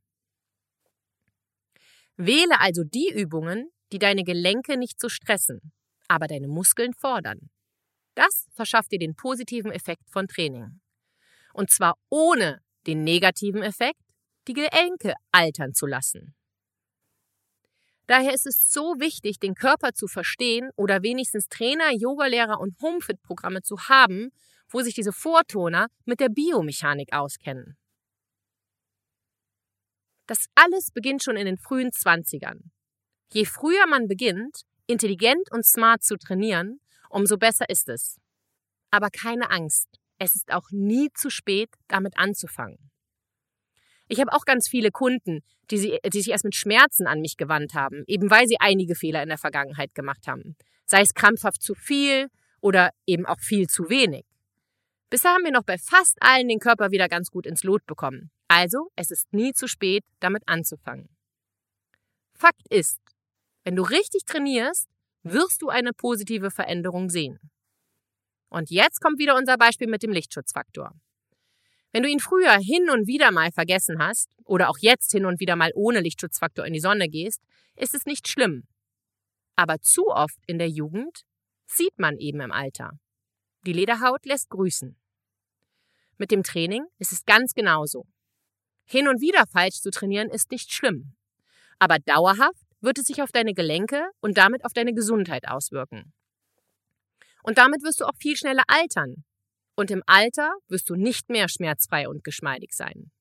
Wähle 2.17 2.59
also 2.59 2.83
die 2.83 3.09
Übungen, 3.15 3.69
die 3.93 3.99
deine 3.99 4.25
Gelenke 4.25 4.75
nicht 4.75 4.99
so 4.99 5.07
stressen, 5.07 5.71
aber 6.09 6.27
deine 6.27 6.49
Muskeln 6.49 6.93
fordern. 6.93 7.49
Das 8.15 8.47
verschafft 8.51 8.91
dir 8.91 8.99
den 8.99 9.15
positiven 9.15 9.71
Effekt 9.71 10.09
von 10.09 10.27
Training. 10.27 10.81
Und 11.53 11.69
zwar 11.69 11.95
ohne 12.09 12.59
den 12.85 13.05
negativen 13.05 13.63
Effekt, 13.63 14.01
die 14.49 14.53
Gelenke 14.53 15.13
altern 15.31 15.73
zu 15.73 15.85
lassen. 15.85 16.35
Daher 18.07 18.33
ist 18.33 18.45
es 18.45 18.71
so 18.71 18.95
wichtig, 18.99 19.39
den 19.39 19.55
Körper 19.55 19.93
zu 19.93 20.07
verstehen 20.07 20.69
oder 20.75 21.03
wenigstens 21.03 21.47
Trainer, 21.47 21.91
Yogalehrer 21.91 22.59
und 22.59 22.79
Homefit-Programme 22.81 23.61
zu 23.61 23.77
haben, 23.87 24.31
wo 24.69 24.81
sich 24.81 24.93
diese 24.93 25.13
Vortoner 25.13 25.87
mit 26.05 26.19
der 26.19 26.29
Biomechanik 26.29 27.13
auskennen. 27.13 27.77
Das 30.27 30.47
alles 30.55 30.91
beginnt 30.91 31.23
schon 31.23 31.37
in 31.37 31.45
den 31.45 31.57
frühen 31.57 31.91
Zwanzigern. 31.91 32.71
Je 33.31 33.45
früher 33.45 33.87
man 33.87 34.07
beginnt, 34.07 34.61
intelligent 34.87 35.51
und 35.51 35.65
smart 35.65 36.03
zu 36.03 36.17
trainieren, 36.17 36.79
umso 37.09 37.37
besser 37.37 37.69
ist 37.69 37.89
es. 37.89 38.19
Aber 38.91 39.09
keine 39.09 39.49
Angst, 39.49 39.87
es 40.19 40.35
ist 40.35 40.51
auch 40.51 40.69
nie 40.71 41.09
zu 41.13 41.29
spät, 41.29 41.69
damit 41.87 42.17
anzufangen. 42.17 42.92
Ich 44.13 44.19
habe 44.19 44.31
auch 44.31 44.45
ganz 44.45 44.69
viele 44.69 44.91
Kunden, 44.91 45.39
die, 45.71 45.77
sie, 45.79 45.97
die 46.05 46.21
sich 46.21 46.29
erst 46.29 46.43
mit 46.43 46.53
Schmerzen 46.53 47.07
an 47.07 47.19
mich 47.19 47.35
gewandt 47.35 47.73
haben, 47.73 48.03
eben 48.05 48.29
weil 48.29 48.47
sie 48.47 48.57
einige 48.59 48.93
Fehler 48.93 49.23
in 49.23 49.29
der 49.29 49.39
Vergangenheit 49.39 49.95
gemacht 49.95 50.27
haben. 50.27 50.55
Sei 50.85 51.01
es 51.01 51.15
krampfhaft 51.15 51.63
zu 51.63 51.73
viel 51.73 52.27
oder 52.61 52.91
eben 53.07 53.25
auch 53.25 53.39
viel 53.39 53.65
zu 53.65 53.89
wenig. 53.89 54.23
Bisher 55.09 55.31
haben 55.31 55.43
wir 55.45 55.51
noch 55.51 55.63
bei 55.63 55.79
fast 55.79 56.21
allen 56.21 56.47
den 56.47 56.59
Körper 56.59 56.91
wieder 56.91 57.07
ganz 57.07 57.31
gut 57.31 57.47
ins 57.47 57.63
Lot 57.63 57.87
bekommen. 57.87 58.29
Also, 58.47 58.91
es 58.95 59.09
ist 59.09 59.33
nie 59.33 59.51
zu 59.51 59.67
spät, 59.67 60.03
damit 60.19 60.43
anzufangen. 60.45 61.09
Fakt 62.35 62.67
ist, 62.69 62.99
wenn 63.63 63.75
du 63.75 63.81
richtig 63.81 64.25
trainierst, 64.25 64.87
wirst 65.23 65.63
du 65.63 65.69
eine 65.69 65.91
positive 65.91 66.51
Veränderung 66.51 67.09
sehen. 67.09 67.39
Und 68.49 68.69
jetzt 68.69 69.01
kommt 69.01 69.17
wieder 69.17 69.35
unser 69.35 69.57
Beispiel 69.57 69.87
mit 69.87 70.03
dem 70.03 70.11
Lichtschutzfaktor. 70.11 70.93
Wenn 71.93 72.01
du 72.01 72.09
ihn 72.09 72.19
früher 72.19 72.57
hin 72.57 72.89
und 72.89 73.05
wieder 73.05 73.31
mal 73.31 73.51
vergessen 73.51 73.99
hast 73.99 74.35
oder 74.45 74.69
auch 74.69 74.79
jetzt 74.79 75.11
hin 75.11 75.25
und 75.25 75.39
wieder 75.39 75.55
mal 75.55 75.71
ohne 75.75 75.99
Lichtschutzfaktor 75.99 76.65
in 76.65 76.73
die 76.73 76.79
Sonne 76.79 77.07
gehst, 77.07 77.41
ist 77.75 77.93
es 77.93 78.05
nicht 78.05 78.27
schlimm. 78.27 78.63
Aber 79.55 79.79
zu 79.79 80.07
oft 80.07 80.39
in 80.47 80.57
der 80.57 80.69
Jugend 80.69 81.23
sieht 81.67 81.99
man 81.99 82.17
eben 82.17 82.41
im 82.41 82.51
Alter. 82.51 82.91
Die 83.67 83.73
Lederhaut 83.73 84.25
lässt 84.25 84.49
grüßen. 84.49 84.97
Mit 86.17 86.31
dem 86.31 86.41
Training 86.41 86.83
ist 86.97 87.11
es 87.11 87.25
ganz 87.25 87.53
genauso. 87.53 88.07
Hin 88.85 89.07
und 89.07 89.21
wieder 89.21 89.45
falsch 89.45 89.79
zu 89.79 89.91
trainieren 89.91 90.29
ist 90.29 90.49
nicht 90.49 90.73
schlimm. 90.73 91.13
Aber 91.77 91.99
dauerhaft 91.99 92.65
wird 92.81 92.97
es 92.97 93.05
sich 93.05 93.21
auf 93.21 93.31
deine 93.31 93.53
Gelenke 93.53 94.03
und 94.19 94.37
damit 94.39 94.65
auf 94.65 94.73
deine 94.73 94.93
Gesundheit 94.93 95.47
auswirken. 95.47 96.11
Und 97.43 97.59
damit 97.59 97.83
wirst 97.83 98.01
du 98.01 98.05
auch 98.05 98.15
viel 98.17 98.35
schneller 98.35 98.63
altern. 98.67 99.23
Und 99.75 99.91
im 99.91 100.03
Alter 100.05 100.53
wirst 100.67 100.89
du 100.89 100.95
nicht 100.95 101.29
mehr 101.29 101.49
schmerzfrei 101.49 102.07
und 102.07 102.23
geschmeidig 102.23 102.73
sein. 102.73 103.11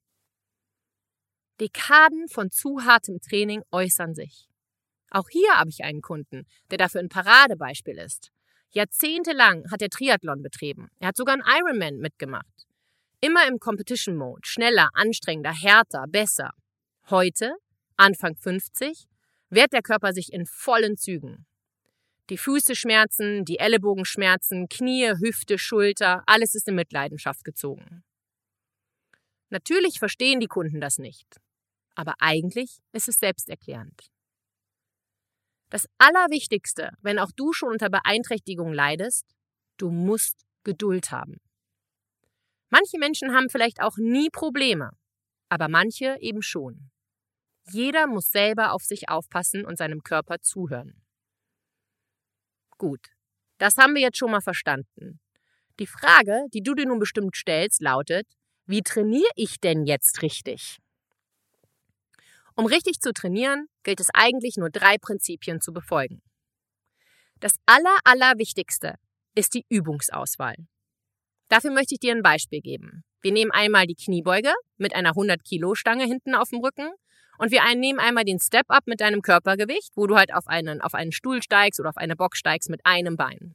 Dekaden 1.61 2.28
von 2.28 2.50
zu 2.50 2.85
hartem 2.85 3.21
Training 3.21 3.62
äußern 3.71 4.14
sich. 4.14 4.49
Auch 5.11 5.28
hier 5.28 5.59
habe 5.59 5.71
ich 5.71 5.85
einen 5.85 6.00
Kunden, 6.00 6.47
der 6.71 6.78
dafür 6.78 7.00
ein 7.00 7.09
Paradebeispiel 7.09 7.99
ist. 7.99 8.30
Jahrzehntelang 8.71 9.71
hat 9.71 9.82
er 9.82 9.90
Triathlon 9.90 10.42
betrieben. 10.42 10.88
Er 10.99 11.09
hat 11.09 11.16
sogar 11.16 11.35
einen 11.35 11.44
Ironman 11.47 11.99
mitgemacht. 11.99 12.66
Immer 13.21 13.47
im 13.47 13.59
Competition 13.61 14.16
Mode, 14.16 14.40
schneller, 14.44 14.88
anstrengender, 14.94 15.52
härter, 15.52 16.06
besser. 16.09 16.50
Heute, 17.11 17.54
Anfang 17.97 18.35
50, 18.35 19.04
wehrt 19.50 19.73
der 19.73 19.82
Körper 19.82 20.12
sich 20.12 20.32
in 20.32 20.47
vollen 20.47 20.97
Zügen. 20.97 21.47
Die 22.31 22.38
Füße 22.38 22.75
schmerzen, 22.76 23.45
die 23.45 23.59
Ellenbogen 23.59 24.05
schmerzen, 24.05 24.69
Knie, 24.69 25.11
Hüfte, 25.19 25.59
Schulter, 25.59 26.23
alles 26.26 26.55
ist 26.55 26.69
in 26.69 26.76
Mitleidenschaft 26.76 27.45
gezogen. 27.45 28.05
Natürlich 29.50 29.99
verstehen 29.99 30.41
die 30.41 30.47
Kunden 30.47 30.81
das 30.81 30.99
nicht, 30.99 31.26
aber 31.95 32.14
eigentlich 32.21 32.79
ist 32.93 33.09
es 33.09 33.19
selbsterklärend. 33.19 34.11
Das 35.69 35.87
Allerwichtigste, 35.99 36.91
wenn 37.00 37.19
auch 37.19 37.33
du 37.35 37.52
schon 37.52 37.71
unter 37.71 37.91
Beeinträchtigung 37.91 38.73
leidest, 38.73 39.26
du 39.79 39.91
musst 39.91 40.47
Geduld 40.64 41.11
haben. 41.11 41.41
Manche 42.71 42.99
Menschen 42.99 43.35
haben 43.35 43.50
vielleicht 43.50 43.83
auch 43.83 43.97
nie 43.99 44.31
Probleme, 44.31 44.93
aber 45.49 45.69
manche 45.69 46.17
eben 46.21 46.41
schon. 46.41 46.91
Jeder 47.71 48.07
muss 48.07 48.31
selber 48.31 48.73
auf 48.73 48.83
sich 48.83 49.09
aufpassen 49.09 49.64
und 49.64 49.76
seinem 49.76 50.02
Körper 50.02 50.41
zuhören. 50.41 51.01
Gut, 52.82 53.12
das 53.58 53.76
haben 53.76 53.94
wir 53.94 54.02
jetzt 54.02 54.18
schon 54.18 54.32
mal 54.32 54.40
verstanden. 54.40 55.20
Die 55.78 55.86
Frage, 55.86 56.46
die 56.52 56.64
du 56.64 56.74
dir 56.74 56.84
nun 56.84 56.98
bestimmt 56.98 57.36
stellst, 57.36 57.80
lautet, 57.80 58.26
wie 58.66 58.82
trainiere 58.82 59.30
ich 59.36 59.60
denn 59.60 59.86
jetzt 59.86 60.20
richtig? 60.20 60.78
Um 62.56 62.66
richtig 62.66 62.98
zu 62.98 63.12
trainieren, 63.12 63.68
gilt 63.84 64.00
es 64.00 64.08
eigentlich 64.12 64.56
nur 64.56 64.68
drei 64.68 64.98
Prinzipien 64.98 65.60
zu 65.60 65.72
befolgen. 65.72 66.22
Das 67.38 67.54
Aller, 67.66 67.96
Allerwichtigste 68.02 68.96
ist 69.36 69.54
die 69.54 69.64
Übungsauswahl. 69.68 70.56
Dafür 71.46 71.70
möchte 71.70 71.94
ich 71.94 72.00
dir 72.00 72.16
ein 72.16 72.24
Beispiel 72.24 72.62
geben. 72.62 73.04
Wir 73.20 73.30
nehmen 73.30 73.52
einmal 73.52 73.86
die 73.86 73.94
Kniebeuge 73.94 74.52
mit 74.76 74.96
einer 74.96 75.10
100 75.10 75.44
Kilo 75.44 75.76
Stange 75.76 76.06
hinten 76.06 76.34
auf 76.34 76.48
dem 76.48 76.58
Rücken 76.58 76.90
und 77.38 77.50
wir 77.50 77.62
nehmen 77.74 77.98
einmal 77.98 78.24
den 78.24 78.38
Step-Up 78.38 78.86
mit 78.86 79.00
deinem 79.00 79.22
Körpergewicht, 79.22 79.90
wo 79.96 80.06
du 80.06 80.16
halt 80.16 80.32
auf 80.32 80.46
einen, 80.46 80.80
auf 80.80 80.94
einen 80.94 81.12
Stuhl 81.12 81.42
steigst 81.42 81.80
oder 81.80 81.90
auf 81.90 81.96
eine 81.96 82.16
Box 82.16 82.38
steigst 82.38 82.70
mit 82.70 82.80
einem 82.84 83.16
Bein. 83.16 83.54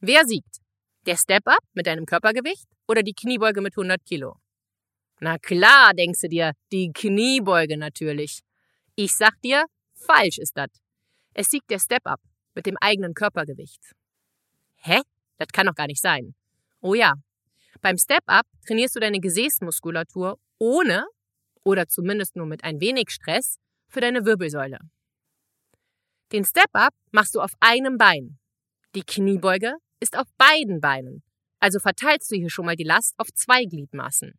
Wer 0.00 0.24
siegt? 0.24 0.58
Der 1.06 1.16
Step-Up 1.16 1.60
mit 1.74 1.86
deinem 1.86 2.06
Körpergewicht 2.06 2.66
oder 2.88 3.02
die 3.02 3.14
Kniebeuge 3.14 3.60
mit 3.60 3.74
100 3.74 4.04
Kilo? 4.04 4.36
Na 5.20 5.38
klar, 5.38 5.94
denkst 5.94 6.20
du 6.22 6.28
dir, 6.28 6.52
die 6.72 6.90
Kniebeuge 6.92 7.76
natürlich. 7.76 8.40
Ich 8.96 9.14
sag 9.14 9.40
dir, 9.42 9.64
falsch 9.94 10.38
ist 10.38 10.56
das. 10.56 10.70
Es 11.34 11.48
siegt 11.48 11.70
der 11.70 11.78
Step-Up 11.78 12.20
mit 12.54 12.66
dem 12.66 12.76
eigenen 12.80 13.14
Körpergewicht. 13.14 13.80
Hä? 14.76 15.00
Das 15.38 15.48
kann 15.52 15.66
doch 15.66 15.74
gar 15.74 15.86
nicht 15.86 16.00
sein. 16.00 16.34
Oh 16.80 16.94
ja. 16.94 17.14
Beim 17.80 17.96
Step-Up 17.96 18.46
trainierst 18.66 18.96
du 18.96 19.00
deine 19.00 19.20
Gesäßmuskulatur 19.20 20.38
ohne 20.58 21.06
oder 21.64 21.88
zumindest 21.88 22.36
nur 22.36 22.46
mit 22.46 22.64
ein 22.64 22.80
wenig 22.80 23.10
Stress 23.10 23.58
für 23.88 24.00
deine 24.00 24.24
Wirbelsäule. 24.24 24.78
Den 26.32 26.44
Step-Up 26.44 26.94
machst 27.10 27.34
du 27.34 27.40
auf 27.40 27.52
einem 27.60 27.98
Bein. 27.98 28.38
Die 28.94 29.04
Kniebeuge 29.04 29.74
ist 30.00 30.16
auf 30.16 30.26
beiden 30.38 30.80
Beinen. 30.80 31.22
Also 31.60 31.78
verteilst 31.78 32.30
du 32.30 32.36
hier 32.36 32.50
schon 32.50 32.66
mal 32.66 32.76
die 32.76 32.84
Last 32.84 33.14
auf 33.18 33.28
zwei 33.34 33.64
Gliedmaßen. 33.64 34.32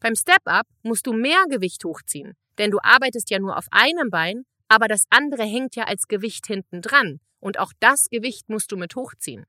Beim 0.00 0.14
Step-Up 0.14 0.66
musst 0.82 1.06
du 1.06 1.12
mehr 1.12 1.44
Gewicht 1.48 1.84
hochziehen, 1.84 2.36
denn 2.58 2.70
du 2.70 2.78
arbeitest 2.82 3.30
ja 3.30 3.38
nur 3.38 3.56
auf 3.56 3.66
einem 3.70 4.10
Bein, 4.10 4.44
aber 4.68 4.86
das 4.86 5.04
andere 5.10 5.42
hängt 5.42 5.74
ja 5.74 5.84
als 5.84 6.06
Gewicht 6.06 6.46
hinten 6.46 6.82
dran 6.82 7.20
und 7.40 7.58
auch 7.58 7.72
das 7.80 8.08
Gewicht 8.10 8.48
musst 8.48 8.70
du 8.70 8.76
mit 8.76 8.94
hochziehen. 8.94 9.44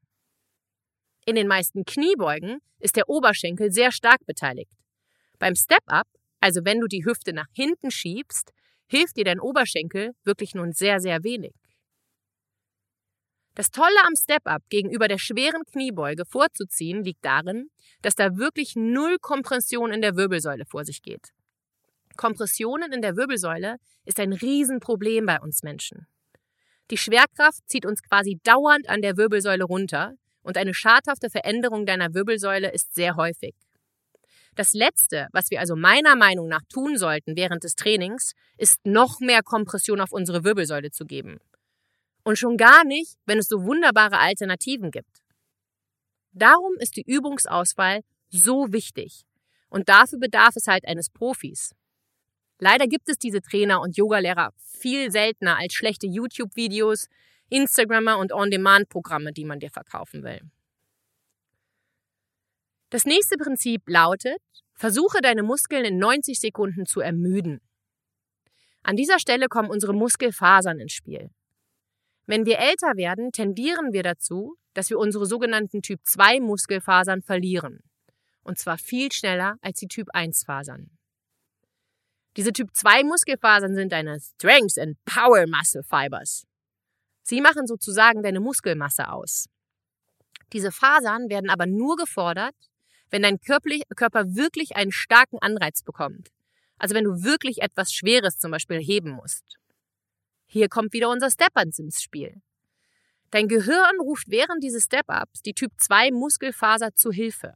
In 1.25 1.36
den 1.36 1.48
meisten 1.48 1.86
Kniebeugen 1.86 2.60
ist 2.79 2.96
der 2.96 3.10
Oberschenkel 3.10 3.72
sehr 3.72 3.91
stark 3.91 4.25
beteiligt. 4.25 4.74
Beim 5.38 5.56
Step-Up 5.56 6.08
also 6.39 6.62
wenn 6.63 6.79
du 6.79 6.88
die 6.88 7.05
Hüfte 7.05 7.34
nach 7.34 7.48
hinten 7.53 7.91
schiebst, 7.91 8.51
hilft 8.88 9.17
dir 9.17 9.25
dein 9.25 9.39
Oberschenkel 9.39 10.12
wirklich 10.24 10.55
nun 10.55 10.72
sehr, 10.72 11.00
sehr 11.00 11.24
wenig. 11.24 11.53
Das 13.55 13.72
Tolle 13.72 14.05
am 14.05 14.15
Step-Up 14.15 14.62
gegenüber 14.69 15.08
der 15.08 15.17
schweren 15.17 15.63
Kniebeuge 15.65 16.24
vorzuziehen 16.25 17.03
liegt 17.03 17.25
darin, 17.25 17.69
dass 18.01 18.15
da 18.15 18.38
wirklich 18.38 18.75
null 18.75 19.17
Kompression 19.19 19.91
in 19.91 20.01
der 20.01 20.15
Wirbelsäule 20.15 20.65
vor 20.65 20.86
sich 20.86 21.01
geht. 21.01 21.34
Kompressionen 22.15 22.93
in 22.93 23.01
der 23.01 23.15
Wirbelsäule 23.15 23.77
ist 24.05 24.19
ein 24.19 24.34
Riesenproblem 24.34 25.25
bei 25.25 25.39
uns 25.39 25.63
Menschen. 25.63 26.08
Die 26.91 26.98
Schwerkraft 26.98 27.62
zieht 27.67 27.86
uns 27.86 28.01
quasi 28.01 28.39
dauernd 28.43 28.89
an 28.89 29.01
der 29.01 29.17
Wirbelsäule 29.17 29.63
runter 29.63 30.13
und 30.41 30.58
eine 30.58 30.74
schadhafte 30.74 31.29
Veränderung 31.29 31.86
deiner 31.86 32.13
Wirbelsäule 32.13 32.72
ist 32.72 32.96
sehr 32.96 33.15
häufig. 33.15 33.55
Das 34.59 34.73
Letzte, 34.73 35.29
was 35.31 35.51
wir 35.51 35.61
also 35.61 35.77
meiner 35.77 36.17
Meinung 36.17 36.49
nach 36.49 36.63
tun 36.67 36.97
sollten 36.97 37.37
während 37.37 37.63
des 37.63 37.75
Trainings, 37.75 38.33
ist 38.57 38.85
noch 38.85 39.21
mehr 39.21 39.41
Kompression 39.41 40.01
auf 40.01 40.11
unsere 40.11 40.43
Wirbelsäule 40.43 40.91
zu 40.91 41.05
geben. 41.05 41.39
Und 42.25 42.37
schon 42.37 42.57
gar 42.57 42.83
nicht, 42.83 43.15
wenn 43.25 43.37
es 43.37 43.47
so 43.47 43.63
wunderbare 43.63 44.17
Alternativen 44.17 44.91
gibt. 44.91 45.23
Darum 46.33 46.73
ist 46.79 46.97
die 46.97 47.05
Übungsauswahl 47.09 48.01
so 48.31 48.73
wichtig. 48.73 49.23
Und 49.69 49.87
dafür 49.87 50.19
bedarf 50.19 50.57
es 50.57 50.67
halt 50.67 50.85
eines 50.85 51.09
Profis. 51.09 51.73
Leider 52.59 52.87
gibt 52.87 53.07
es 53.07 53.17
diese 53.17 53.41
Trainer 53.41 53.79
und 53.79 53.95
Yogalehrer 53.95 54.51
viel 54.57 55.09
seltener 55.09 55.55
als 55.57 55.73
schlechte 55.73 56.05
YouTube-Videos, 56.05 57.07
Instagrammer 57.47 58.17
und 58.17 58.33
On-Demand-Programme, 58.33 59.31
die 59.31 59.45
man 59.45 59.61
dir 59.61 59.71
verkaufen 59.71 60.21
will. 60.23 60.41
Das 62.89 63.05
nächste 63.05 63.38
Prinzip 63.38 63.84
lautet, 63.88 64.38
versuche 64.74 65.22
deine 65.22 65.43
Muskeln 65.43 65.86
in 65.86 65.98
90 65.98 66.39
Sekunden 66.39 66.86
zu 66.86 67.01
ermüden. 67.01 67.62
An 68.81 68.96
dieser 68.96 69.19
Stelle 69.19 69.48
kommen 69.48 69.69
unsere 69.69 69.93
Muskelfasern 69.93 70.79
ins 70.79 70.93
Spiel. 70.93 71.29
Wenn 72.25 72.46
wir 72.46 72.60
älter 72.60 72.96
werden, 72.96 73.31
tendieren 73.31 73.91
wir 73.91 74.03
dazu, 74.03 74.55
dass 74.74 74.89
wir 74.89 74.98
unsere 74.98 75.25
sogenannten 75.25 75.81
Typ 75.81 76.00
2 76.03 76.39
Muskelfasern 76.39 77.22
verlieren. 77.22 77.79
Und 78.43 78.58
zwar 78.58 78.77
viel 78.77 79.12
schneller 79.12 79.58
als 79.62 79.79
die 79.79 79.88
Typ 79.88 80.08
1 80.13 80.43
Fasern. 80.46 80.89
Diese 82.38 82.53
Typ 82.53 82.69
2 82.74 83.03
Muskelfasern 83.03 83.75
sind 83.75 83.91
deine 83.91 84.19
Strength 84.19 84.79
and 84.79 84.98
Power 85.05 85.46
Muscle 85.48 85.84
Fibers. 85.84 86.46
Sie 87.22 87.41
machen 87.41 87.67
sozusagen 87.67 88.24
deine 88.24 88.39
Muskelmasse 88.39 89.12
aus. 89.12 89.48
Diese 90.53 90.72
Fasern 90.72 91.29
werden 91.29 91.50
aber 91.50 91.65
nur 91.65 91.96
gefordert, 91.96 92.55
wenn 93.09 93.21
dein 93.21 93.39
Körper 93.39 94.35
wirklich 94.35 94.75
einen 94.75 94.91
starken 94.91 95.39
Anreiz 95.39 95.83
bekommt. 95.83 96.29
Also 96.77 96.95
wenn 96.95 97.03
du 97.03 97.23
wirklich 97.23 97.61
etwas 97.61 97.93
Schweres 97.93 98.39
zum 98.39 98.51
Beispiel 98.51 98.79
heben 98.79 99.11
musst. 99.11 99.57
Hier 100.45 100.69
kommt 100.69 100.93
wieder 100.93 101.09
unser 101.09 101.29
Step-Ups 101.29 101.79
ins 101.79 102.01
Spiel. 102.01 102.41
Dein 103.31 103.47
Gehirn 103.47 103.99
ruft 103.99 104.29
während 104.29 104.63
dieses 104.63 104.85
Step-Ups 104.85 105.41
die 105.41 105.53
Typ 105.53 105.71
2 105.77 106.11
Muskelfaser 106.11 106.95
zu 106.95 107.11
Hilfe. 107.11 107.53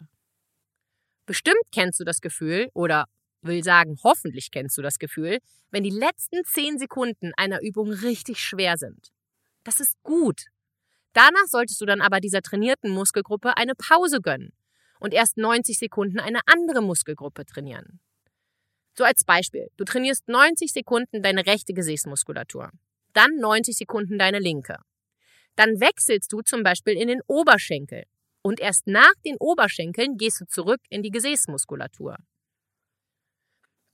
Bestimmt 1.26 1.64
kennst 1.72 2.00
du 2.00 2.04
das 2.04 2.22
Gefühl, 2.22 2.70
oder 2.74 3.06
will 3.42 3.64
sagen, 3.64 3.98
hoffentlich 4.04 4.52
kennst 4.52 4.78
du 4.78 4.82
das 4.82 5.00
Gefühl, 5.00 5.40
wenn 5.72 5.84
die 5.84 5.90
letzten 5.90 6.44
10 6.44 6.78
Sekunden 6.78 7.32
einer 7.36 7.62
Übung 7.62 7.92
richtig 7.92 8.40
schwer 8.40 8.78
sind. 8.78 9.12
Das 9.64 9.80
ist 9.80 10.02
gut. 10.04 10.46
Danach 11.14 11.46
solltest 11.48 11.80
du 11.80 11.86
dann 11.86 12.02
aber 12.02 12.20
dieser 12.20 12.42
trainierten 12.42 12.92
Muskelgruppe 12.92 13.58
eine 13.58 13.74
Pause 13.76 14.20
gönnen 14.22 14.54
und 15.04 15.14
erst 15.14 15.36
90 15.36 15.78
Sekunden 15.78 16.20
eine 16.20 16.40
andere 16.46 16.82
Muskelgruppe 16.82 17.46
trainieren. 17.46 18.00
So 18.98 19.04
als 19.04 19.26
Beispiel, 19.26 19.68
du 19.76 19.84
trainierst 19.84 20.30
90 20.30 20.72
Sekunden 20.72 21.22
deine 21.22 21.46
rechte 21.46 21.74
Gesäßmuskulatur, 21.74 22.72
dann 23.12 23.36
90 23.36 23.76
Sekunden 23.76 24.18
deine 24.18 24.40
linke. 24.40 24.78
Dann 25.58 25.82
wechselst 25.82 26.32
du 26.32 26.42
zum 26.42 26.64
Beispiel 26.64 26.94
in 26.94 27.10
den 27.10 27.22
Oberschenkel 27.28 28.06
und 28.44 28.62
erst 28.62 28.88
nach 28.88 29.14
den 29.26 29.36
Oberschenkeln 29.40 30.16
gehst 30.16 30.40
du 30.40 30.46
zurück 30.46 30.80
in 30.90 31.04
die 31.04 31.12
Gesäßmuskulatur. 31.12 32.16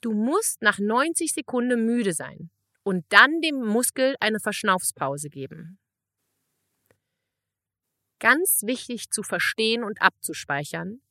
Du 0.01 0.13
musst 0.13 0.61
nach 0.61 0.77
90 0.77 1.33
Sekunden 1.33 1.85
müde 1.85 2.13
sein 2.13 2.51
und 2.83 3.03
dann 3.09 3.41
dem 3.41 3.65
Muskel 3.65 4.15
eine 4.19 4.39
Verschnaufspause 4.39 5.29
geben. 5.29 5.78
Ganz 8.19 8.63
wichtig 8.63 9.11
zu 9.11 9.23
verstehen 9.23 9.83
und 9.83 10.01
abzuspeichern, 10.01 11.01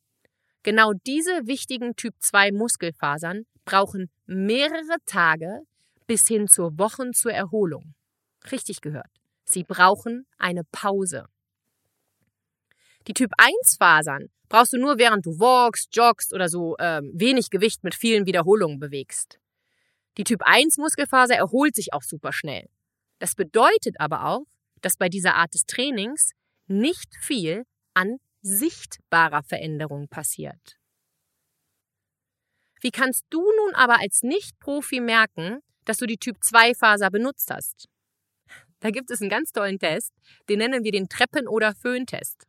genau 0.63 0.93
diese 0.93 1.47
wichtigen 1.47 1.95
Typ 1.95 2.13
2 2.19 2.51
Muskelfasern 2.51 3.45
brauchen 3.65 4.09
mehrere 4.25 4.97
Tage 5.05 5.61
bis 6.07 6.27
hin 6.27 6.47
zur 6.47 6.77
Wochen 6.77 7.13
zur 7.13 7.33
Erholung. 7.33 7.93
Richtig 8.51 8.81
gehört. 8.81 9.09
Sie 9.45 9.63
brauchen 9.63 10.27
eine 10.37 10.63
Pause. 10.71 11.25
Die 13.07 13.13
Typ 13.13 13.31
1 13.37 13.77
Fasern 13.79 14.29
brauchst 14.49 14.73
du 14.73 14.77
nur 14.77 14.97
während 14.97 15.25
du 15.25 15.39
walkst, 15.39 15.95
joggst 15.95 16.33
oder 16.33 16.49
so 16.49 16.77
äh, 16.77 17.01
wenig 17.13 17.49
Gewicht 17.49 17.83
mit 17.83 17.95
vielen 17.95 18.25
Wiederholungen 18.25 18.79
bewegst. 18.79 19.39
Die 20.17 20.23
Typ 20.23 20.41
1 20.43 20.77
Muskelfaser 20.77 21.35
erholt 21.35 21.75
sich 21.75 21.93
auch 21.93 22.03
super 22.03 22.33
schnell. 22.33 22.67
Das 23.19 23.35
bedeutet 23.35 23.99
aber 23.99 24.25
auch, 24.25 24.45
dass 24.81 24.97
bei 24.97 25.09
dieser 25.09 25.35
Art 25.35 25.53
des 25.53 25.65
Trainings 25.65 26.31
nicht 26.69 27.15
viel 27.19 27.65
an 27.93 28.17
sichtbarer 28.41 29.43
Veränderung 29.43 30.07
passiert. 30.07 30.77
Wie 32.81 32.91
kannst 32.91 33.25
du 33.29 33.41
nun 33.41 33.75
aber 33.75 33.99
als 33.99 34.23
Nicht-Profi 34.23 35.01
merken, 35.01 35.59
dass 35.83 35.97
du 35.97 36.05
die 36.05 36.17
Typ 36.17 36.37
2 36.41 36.75
Faser 36.75 37.09
benutzt 37.09 37.51
hast? 37.51 37.89
Da 38.79 38.91
gibt 38.91 39.11
es 39.11 39.19
einen 39.19 39.29
ganz 39.29 39.51
tollen 39.51 39.79
Test, 39.79 40.13
den 40.47 40.59
nennen 40.59 40.83
wir 40.85 40.93
den 40.93 41.09
Treppen- 41.09 41.49
oder 41.49 41.75
Föhntest. 41.75 42.45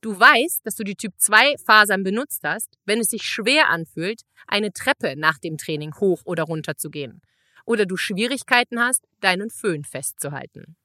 Du 0.00 0.18
weißt, 0.18 0.66
dass 0.66 0.76
du 0.76 0.84
die 0.84 0.96
Typ 0.96 1.14
2 1.18 1.56
Fasern 1.58 2.02
benutzt 2.02 2.42
hast, 2.44 2.76
wenn 2.84 3.00
es 3.00 3.08
sich 3.08 3.22
schwer 3.22 3.68
anfühlt, 3.68 4.22
eine 4.46 4.72
Treppe 4.72 5.14
nach 5.16 5.38
dem 5.38 5.56
Training 5.56 5.94
hoch 5.98 6.22
oder 6.24 6.44
runter 6.44 6.76
zu 6.76 6.90
gehen. 6.90 7.20
Oder 7.66 7.86
du 7.86 7.96
Schwierigkeiten 7.96 8.80
hast, 8.80 9.06
deinen 9.20 9.50
Föhn 9.50 9.84
festzuhalten. 9.84 10.76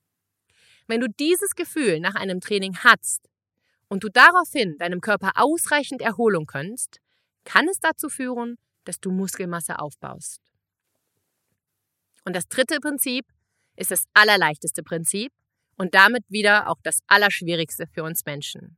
Wenn 0.89 1.01
du 1.01 1.07
dieses 1.07 1.53
Gefühl 1.53 1.99
nach 1.99 2.15
einem 2.15 2.41
Training 2.41 2.75
hast 2.77 3.29
und 3.89 4.03
du 4.03 4.09
daraufhin 4.09 4.75
deinem 4.79 5.01
Körper 5.01 5.33
ausreichend 5.35 6.01
Erholung 6.01 6.47
gönnst, 6.47 6.99
kann 7.43 7.67
es 7.67 7.79
dazu 7.79 8.09
führen, 8.09 8.57
dass 8.85 8.99
du 8.99 9.11
Muskelmasse 9.11 9.77
aufbaust. 9.77 10.41
Und 12.25 12.35
das 12.35 12.47
dritte 12.47 12.79
Prinzip 12.79 13.27
ist 13.75 13.91
das 13.91 14.05
allerleichteste 14.15 14.81
Prinzip 14.81 15.31
und 15.77 15.93
damit 15.93 16.23
wieder 16.27 16.67
auch 16.67 16.81
das 16.81 17.01
Allerschwierigste 17.05 17.85
für 17.85 18.01
uns 18.01 18.25
Menschen. 18.25 18.75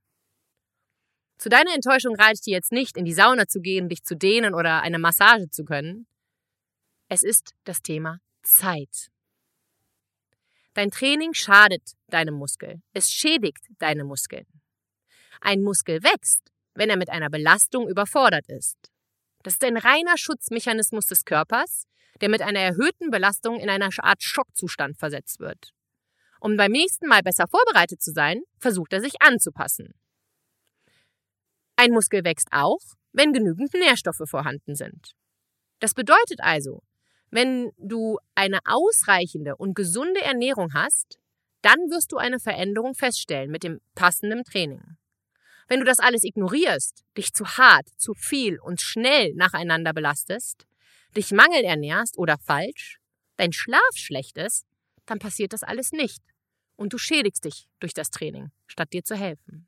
Zu 1.38 1.48
deiner 1.48 1.74
Enttäuschung 1.74 2.18
rate 2.18 2.34
ich 2.34 2.42
dir 2.42 2.56
jetzt 2.56 2.74
nicht, 2.74 2.98
in 2.98 3.06
die 3.06 3.14
Sauna 3.14 3.48
zu 3.48 3.62
gehen, 3.62 3.88
dich 3.88 4.04
zu 4.04 4.18
dehnen 4.18 4.54
oder 4.54 4.82
eine 4.82 5.00
Massage 5.00 5.50
zu 5.50 5.64
können. 5.64 6.08
Es 7.08 7.24
ist 7.24 7.56
das 7.64 7.82
Thema 7.82 8.20
Zeit. 8.44 9.11
Dein 10.74 10.90
Training 10.90 11.34
schadet 11.34 11.96
deinem 12.08 12.36
Muskel. 12.36 12.82
Es 12.94 13.12
schädigt 13.12 13.66
deine 13.80 14.06
Muskeln. 14.06 14.46
Ein 15.42 15.62
Muskel 15.62 16.04
wächst, 16.04 16.52
wenn 16.76 16.90
er 16.90 16.98
mit 16.98 17.10
einer 17.10 17.30
Belastung 17.30 17.90
überfordert 17.90 18.48
ist. 18.48 18.78
Das 19.44 19.54
ist 19.54 19.64
ein 19.64 19.78
reiner 19.78 20.18
Schutzmechanismus 20.18 21.06
des 21.08 21.26
Körpers, 21.26 21.88
der 22.22 22.30
mit 22.30 22.42
einer 22.42 22.60
erhöhten 22.60 23.10
Belastung 23.10 23.60
in 23.60 23.70
einer 23.70 23.90
Art 23.98 24.24
Schockzustand 24.24 24.98
versetzt 24.98 25.40
wird. 25.40 25.74
Um 26.40 26.56
beim 26.58 26.72
nächsten 26.72 27.08
Mal 27.08 27.22
besser 27.22 27.48
vorbereitet 27.48 28.02
zu 28.02 28.12
sein, 28.12 28.42
versucht 28.58 28.94
er 28.94 29.02
sich 29.02 29.22
anzupassen. 29.22 29.94
Ein 31.76 31.92
Muskel 31.92 32.24
wächst 32.24 32.48
auch, 32.52 32.82
wenn 33.12 33.34
genügend 33.34 33.74
Nährstoffe 33.74 34.24
vorhanden 34.26 34.76
sind. 34.76 35.14
Das 35.80 35.94
bedeutet 35.94 36.40
also, 36.40 36.84
wenn 37.32 37.72
du 37.78 38.20
eine 38.36 38.60
ausreichende 38.66 39.56
und 39.56 39.74
gesunde 39.74 40.22
Ernährung 40.22 40.74
hast, 40.74 41.18
dann 41.62 41.80
wirst 41.90 42.12
du 42.12 42.18
eine 42.18 42.40
Veränderung 42.40 42.94
feststellen 42.94 43.50
mit 43.50 43.64
dem 43.64 43.80
passenden 43.96 44.44
Training. 44.44 44.98
Wenn 45.68 45.80
du 45.80 45.86
das 45.86 46.00
alles 46.00 46.24
ignorierst, 46.24 47.06
dich 47.18 47.34
zu 47.34 47.46
hart, 47.46 47.88
zu 47.98 48.14
viel 48.14 48.60
und 48.60 48.82
schnell 48.82 49.34
nacheinander 49.36 49.94
belastest, 49.94 50.66
dich 51.16 51.32
mangelernährst 51.32 52.18
oder 52.18 52.38
falsch, 52.38 53.00
dein 53.38 53.54
Schlaf 53.54 53.96
schlecht 53.96 54.38
ist, 54.38 54.66
dann 55.06 55.20
passiert 55.20 55.54
das 55.54 55.64
alles 55.64 55.92
nicht 55.94 56.22
und 56.76 56.92
du 56.92 56.98
schädigst 56.98 57.46
dich 57.46 57.70
durch 57.80 57.94
das 57.94 58.10
Training, 58.10 58.52
statt 58.68 58.92
dir 58.92 59.04
zu 59.04 59.16
helfen. 59.16 59.68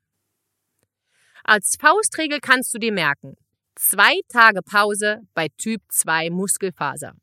Als 1.44 1.78
Faustregel 1.80 2.40
kannst 2.40 2.74
du 2.74 2.80
dir 2.80 2.92
merken, 2.92 3.36
zwei 3.76 4.20
Tage 4.30 4.62
Pause 4.62 5.22
bei 5.34 5.48
Typ 5.58 5.82
2 5.90 6.30
Muskelfaser. 6.30 7.14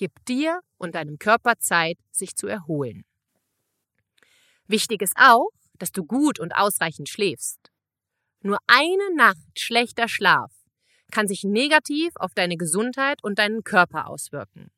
Gib 0.00 0.24
dir 0.24 0.62
und 0.78 0.94
deinem 0.94 1.18
Körper 1.18 1.58
Zeit, 1.58 1.98
sich 2.10 2.34
zu 2.34 2.46
erholen. 2.46 3.04
Wichtig 4.66 5.02
ist 5.02 5.12
auch, 5.18 5.50
dass 5.74 5.92
du 5.92 6.06
gut 6.06 6.40
und 6.40 6.52
ausreichend 6.56 7.10
schläfst. 7.10 7.70
Nur 8.40 8.56
eine 8.66 9.14
Nacht 9.14 9.58
schlechter 9.58 10.08
Schlaf 10.08 10.54
kann 11.12 11.28
sich 11.28 11.44
negativ 11.44 12.12
auf 12.14 12.32
deine 12.32 12.56
Gesundheit 12.56 13.22
und 13.22 13.38
deinen 13.38 13.62
Körper 13.62 14.06
auswirken. 14.06 14.70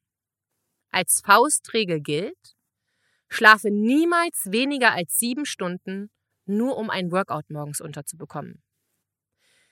Als 0.90 1.22
Faustregel 1.24 2.00
gilt, 2.00 2.56
schlafe 3.28 3.70
niemals 3.70 4.50
weniger 4.50 4.90
als 4.90 5.20
sieben 5.20 5.46
Stunden, 5.46 6.11
nur 6.46 6.76
um 6.76 6.90
ein 6.90 7.12
Workout 7.12 7.48
morgens 7.48 7.80
unterzubekommen. 7.80 8.61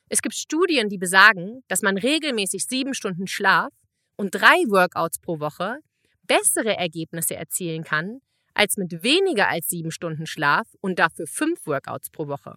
Es 0.08 0.22
gibt 0.22 0.36
Studien, 0.36 0.88
die 0.88 0.98
besagen, 0.98 1.64
dass 1.66 1.82
man 1.82 1.98
regelmäßig 1.98 2.66
sieben 2.66 2.94
Stunden 2.94 3.26
Schlaf 3.26 3.72
und 4.20 4.34
drei 4.34 4.58
Workouts 4.68 5.18
pro 5.18 5.40
Woche 5.40 5.78
bessere 6.24 6.76
Ergebnisse 6.76 7.36
erzielen 7.36 7.84
kann 7.84 8.20
als 8.52 8.76
mit 8.76 9.02
weniger 9.02 9.48
als 9.48 9.70
sieben 9.70 9.90
Stunden 9.90 10.26
Schlaf 10.26 10.66
und 10.82 10.98
dafür 10.98 11.26
fünf 11.26 11.64
Workouts 11.64 12.10
pro 12.10 12.28
Woche. 12.28 12.54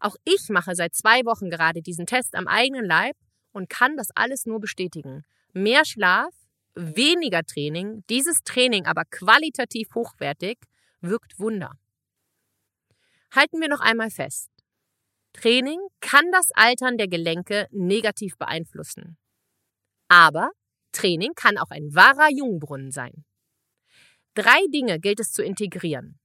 Auch 0.00 0.16
ich 0.24 0.48
mache 0.48 0.74
seit 0.74 0.92
zwei 0.92 1.24
Wochen 1.24 1.50
gerade 1.50 1.82
diesen 1.82 2.04
Test 2.04 2.34
am 2.34 2.48
eigenen 2.48 2.84
Leib 2.84 3.14
und 3.52 3.68
kann 3.68 3.96
das 3.96 4.08
alles 4.16 4.44
nur 4.44 4.58
bestätigen. 4.58 5.22
Mehr 5.52 5.84
Schlaf, 5.84 6.34
weniger 6.74 7.44
Training, 7.44 8.02
dieses 8.10 8.40
Training 8.42 8.86
aber 8.86 9.04
qualitativ 9.04 9.94
hochwertig, 9.94 10.58
wirkt 11.00 11.38
Wunder. 11.38 11.74
Halten 13.30 13.60
wir 13.60 13.68
noch 13.68 13.80
einmal 13.80 14.10
fest. 14.10 14.50
Training 15.32 15.78
kann 16.00 16.24
das 16.32 16.50
Altern 16.54 16.98
der 16.98 17.06
Gelenke 17.06 17.68
negativ 17.70 18.36
beeinflussen. 18.36 19.16
Aber 20.10 20.50
Training 20.90 21.34
kann 21.36 21.56
auch 21.56 21.70
ein 21.70 21.94
wahrer 21.94 22.28
Jungbrunnen 22.30 22.90
sein. 22.90 23.24
Drei 24.34 24.58
Dinge 24.72 24.98
gilt 24.98 25.20
es 25.20 25.30
zu 25.30 25.42
integrieren. 25.44 26.18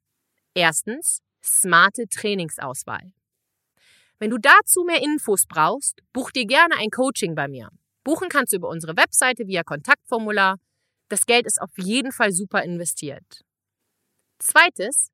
Erstens, 0.56 1.22
smarte 1.44 2.08
Trainingsauswahl. 2.08 3.14
Wenn 4.18 4.32
du 4.32 4.40
dazu 4.40 4.84
mehr 4.86 5.04
Infos 5.04 5.46
brauchst, 5.46 6.02
buch 6.14 6.32
dir 6.32 6.48
gerne 6.48 6.76
ein 6.78 6.90
Coaching 6.90 7.36
bei 7.36 7.48
mir. 7.48 7.70
Buchen 8.04 8.28
kannst 8.28 8.54
du 8.54 8.58
über 8.58 8.70
unsere 8.70 8.98
Webseite 8.98 9.46
via 9.46 9.64
Kontaktformular. 9.64 10.58
Das 11.08 11.28
Geld 11.28 11.46
ist 11.46 11.62
auf 11.62 11.72
jeden 11.78 12.12
Fall 12.12 12.32
super 12.32 12.64
investiert. 12.64 13.44
Zweites, 14.40 15.12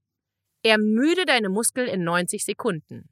ermüde 0.63 1.25
deine 1.25 1.49
Muskeln 1.49 1.89
in 1.89 2.05
90 2.05 2.45
Sekunden. 2.45 3.09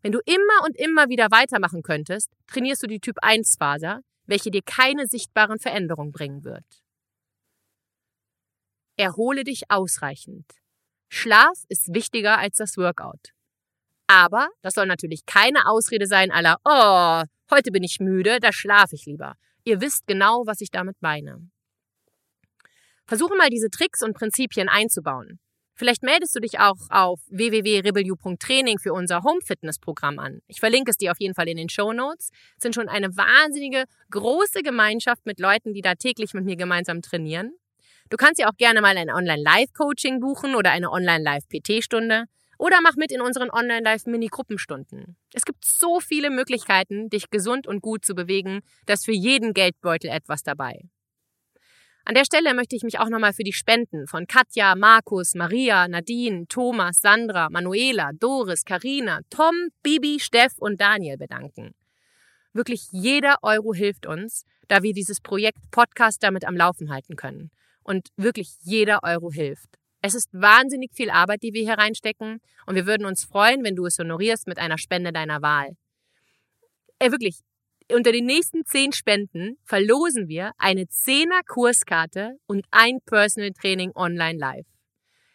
Wenn 0.00 0.12
du 0.12 0.20
immer 0.24 0.64
und 0.64 0.78
immer 0.78 1.10
wieder 1.10 1.30
weitermachen 1.30 1.82
könntest, 1.82 2.30
trainierst 2.46 2.82
du 2.82 2.86
die 2.86 3.00
Typ 3.00 3.16
1 3.20 3.56
Faser, 3.58 4.00
welche 4.30 4.50
dir 4.50 4.62
keine 4.62 5.06
sichtbaren 5.06 5.58
Veränderungen 5.58 6.12
bringen 6.12 6.44
wird. 6.44 6.64
Erhole 8.96 9.44
dich 9.44 9.70
ausreichend. 9.70 10.46
Schlaf 11.08 11.64
ist 11.68 11.92
wichtiger 11.92 12.38
als 12.38 12.56
das 12.56 12.76
Workout. 12.76 13.32
Aber 14.06 14.48
das 14.62 14.74
soll 14.74 14.86
natürlich 14.86 15.26
keine 15.26 15.66
Ausrede 15.66 16.06
sein 16.06 16.30
aller, 16.30 16.58
oh, 16.64 17.22
heute 17.50 17.70
bin 17.72 17.82
ich 17.82 17.98
müde, 18.00 18.38
da 18.40 18.52
schlafe 18.52 18.94
ich 18.94 19.06
lieber. 19.06 19.34
Ihr 19.64 19.80
wisst 19.80 20.06
genau, 20.06 20.46
was 20.46 20.60
ich 20.60 20.70
damit 20.70 20.96
meine. 21.00 21.50
Versuche 23.06 23.36
mal 23.36 23.50
diese 23.50 23.70
Tricks 23.70 24.02
und 24.02 24.14
Prinzipien 24.14 24.68
einzubauen. 24.68 25.40
Vielleicht 25.74 26.02
meldest 26.02 26.34
du 26.36 26.40
dich 26.40 26.58
auch 26.58 26.76
auf 26.90 27.20
www.rebelu.training 27.30 28.78
für 28.78 28.92
unser 28.92 29.22
Home 29.22 29.40
Fitness 29.42 29.78
Programm 29.78 30.18
an. 30.18 30.40
Ich 30.46 30.60
verlinke 30.60 30.90
es 30.90 30.96
dir 30.96 31.10
auf 31.10 31.20
jeden 31.20 31.34
Fall 31.34 31.48
in 31.48 31.56
den 31.56 31.68
Show 31.68 31.92
Notes. 31.92 32.30
Es 32.56 32.62
sind 32.62 32.74
schon 32.74 32.88
eine 32.88 33.16
wahnsinnige, 33.16 33.84
große 34.10 34.62
Gemeinschaft 34.62 35.24
mit 35.24 35.40
Leuten, 35.40 35.72
die 35.72 35.80
da 35.80 35.94
täglich 35.94 36.34
mit 36.34 36.44
mir 36.44 36.56
gemeinsam 36.56 37.00
trainieren. 37.00 37.52
Du 38.10 38.16
kannst 38.16 38.40
ja 38.40 38.48
auch 38.48 38.56
gerne 38.56 38.80
mal 38.80 38.96
ein 38.96 39.08
Online-Live-Coaching 39.08 40.20
buchen 40.20 40.54
oder 40.54 40.70
eine 40.72 40.90
Online-Live-PT-Stunde. 40.90 42.24
Oder 42.58 42.80
mach 42.82 42.96
mit 42.96 43.10
in 43.10 43.22
unseren 43.22 43.50
Online-Live-Mini-Gruppenstunden. 43.50 45.16
Es 45.32 45.46
gibt 45.46 45.64
so 45.64 45.98
viele 45.98 46.28
Möglichkeiten, 46.28 47.08
dich 47.08 47.30
gesund 47.30 47.66
und 47.66 47.80
gut 47.80 48.04
zu 48.04 48.14
bewegen, 48.14 48.60
dass 48.84 49.06
für 49.06 49.12
jeden 49.12 49.54
Geldbeutel 49.54 50.10
etwas 50.10 50.42
dabei. 50.42 50.82
An 52.10 52.14
der 52.14 52.24
Stelle 52.24 52.54
möchte 52.54 52.74
ich 52.74 52.82
mich 52.82 52.98
auch 52.98 53.08
nochmal 53.08 53.32
für 53.32 53.44
die 53.44 53.52
Spenden 53.52 54.08
von 54.08 54.26
Katja, 54.26 54.74
Markus, 54.74 55.36
Maria, 55.36 55.86
Nadine, 55.86 56.44
Thomas, 56.48 57.00
Sandra, 57.00 57.48
Manuela, 57.50 58.10
Doris, 58.18 58.64
Karina, 58.64 59.20
Tom, 59.30 59.54
Bibi, 59.84 60.18
Steff 60.18 60.54
und 60.58 60.80
Daniel 60.80 61.18
bedanken. 61.18 61.72
Wirklich 62.52 62.88
jeder 62.90 63.36
Euro 63.42 63.74
hilft 63.74 64.06
uns, 64.06 64.44
da 64.66 64.82
wir 64.82 64.92
dieses 64.92 65.20
Projekt 65.20 65.70
Podcast 65.70 66.24
damit 66.24 66.44
am 66.44 66.56
Laufen 66.56 66.90
halten 66.90 67.14
können. 67.14 67.52
Und 67.84 68.08
wirklich 68.16 68.56
jeder 68.62 69.04
Euro 69.04 69.30
hilft. 69.30 69.68
Es 70.02 70.16
ist 70.16 70.30
wahnsinnig 70.32 70.90
viel 70.92 71.10
Arbeit, 71.10 71.44
die 71.44 71.54
wir 71.54 71.62
hier 71.62 71.78
reinstecken 71.78 72.40
und 72.66 72.74
wir 72.74 72.86
würden 72.86 73.06
uns 73.06 73.24
freuen, 73.24 73.62
wenn 73.62 73.76
du 73.76 73.86
es 73.86 74.00
honorierst 74.00 74.48
mit 74.48 74.58
einer 74.58 74.78
Spende 74.78 75.12
deiner 75.12 75.42
Wahl. 75.42 75.76
Äh, 76.98 77.12
wirklich, 77.12 77.38
unter 77.94 78.12
den 78.12 78.26
nächsten 78.26 78.64
zehn 78.64 78.92
Spenden 78.92 79.58
verlosen 79.64 80.28
wir 80.28 80.52
eine 80.58 80.88
Zehner 80.88 81.40
Kurskarte 81.46 82.36
und 82.46 82.64
ein 82.70 83.00
Personal 83.04 83.50
Training 83.52 83.92
online 83.94 84.38
live. 84.38 84.66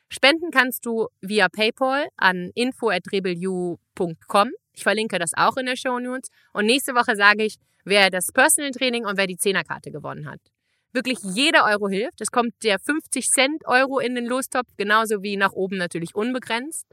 Spenden 0.10 0.52
kannst 0.52 0.86
du 0.86 1.08
via 1.22 1.50
PayPal 1.50 2.08
an 2.18 2.52
info@rebelu.com. 2.56 4.52
Ich 4.74 4.84
verlinke 4.84 5.20
das 5.20 5.32
auch 5.36 5.58
in 5.58 5.65
der 5.65 5.76
Show 5.76 6.00
Notes. 6.00 6.30
Und 6.54 6.65
nächste 6.65 6.94
Woche 6.94 7.15
sage 7.15 7.44
ich, 7.44 7.58
wer 7.84 8.10
das 8.10 8.32
Personal 8.32 8.72
Training 8.72 9.06
und 9.06 9.18
wer 9.18 9.28
die 9.28 9.38
Zehnerkarte 9.38 9.91
gewonnen 9.91 10.30
hat. 10.30 10.39
Wirklich 10.94 11.20
jeder 11.24 11.65
Euro 11.65 11.89
hilft. 11.89 12.22
Es 12.22 12.32
kommt 12.32 12.54
der 12.63 12.80
50 12.80 13.28
Cent 13.28 13.65
Euro 13.65 14.00
in 14.00 14.15
den 14.15 14.26
Lostopf, 14.26 14.70
genauso 14.78 15.22
wie 15.24 15.36
nach 15.36 15.52
oben 15.52 15.78
natürlich 15.78 16.15
unbegrenzt. 16.15 16.86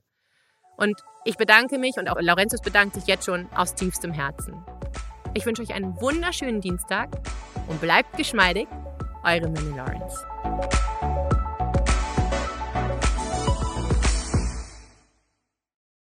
Und 0.76 1.00
ich 1.24 1.36
bedanke 1.36 1.78
mich 1.78 1.96
und 1.96 2.08
auch 2.08 2.20
Laurentius 2.20 2.62
bedankt 2.62 2.94
sich 2.94 3.06
jetzt 3.06 3.26
schon 3.26 3.48
aus 3.52 3.74
tiefstem 3.74 4.12
Herzen. 4.12 4.54
Ich 5.34 5.46
wünsche 5.46 5.62
euch 5.62 5.72
einen 5.72 5.98
wunderschönen 6.00 6.60
Dienstag 6.60 7.08
und 7.68 7.80
bleibt 7.80 8.16
geschmeidig. 8.18 8.68
Eure 9.24 9.48
Mimi 9.48 9.76
Lawrence. 9.76 10.18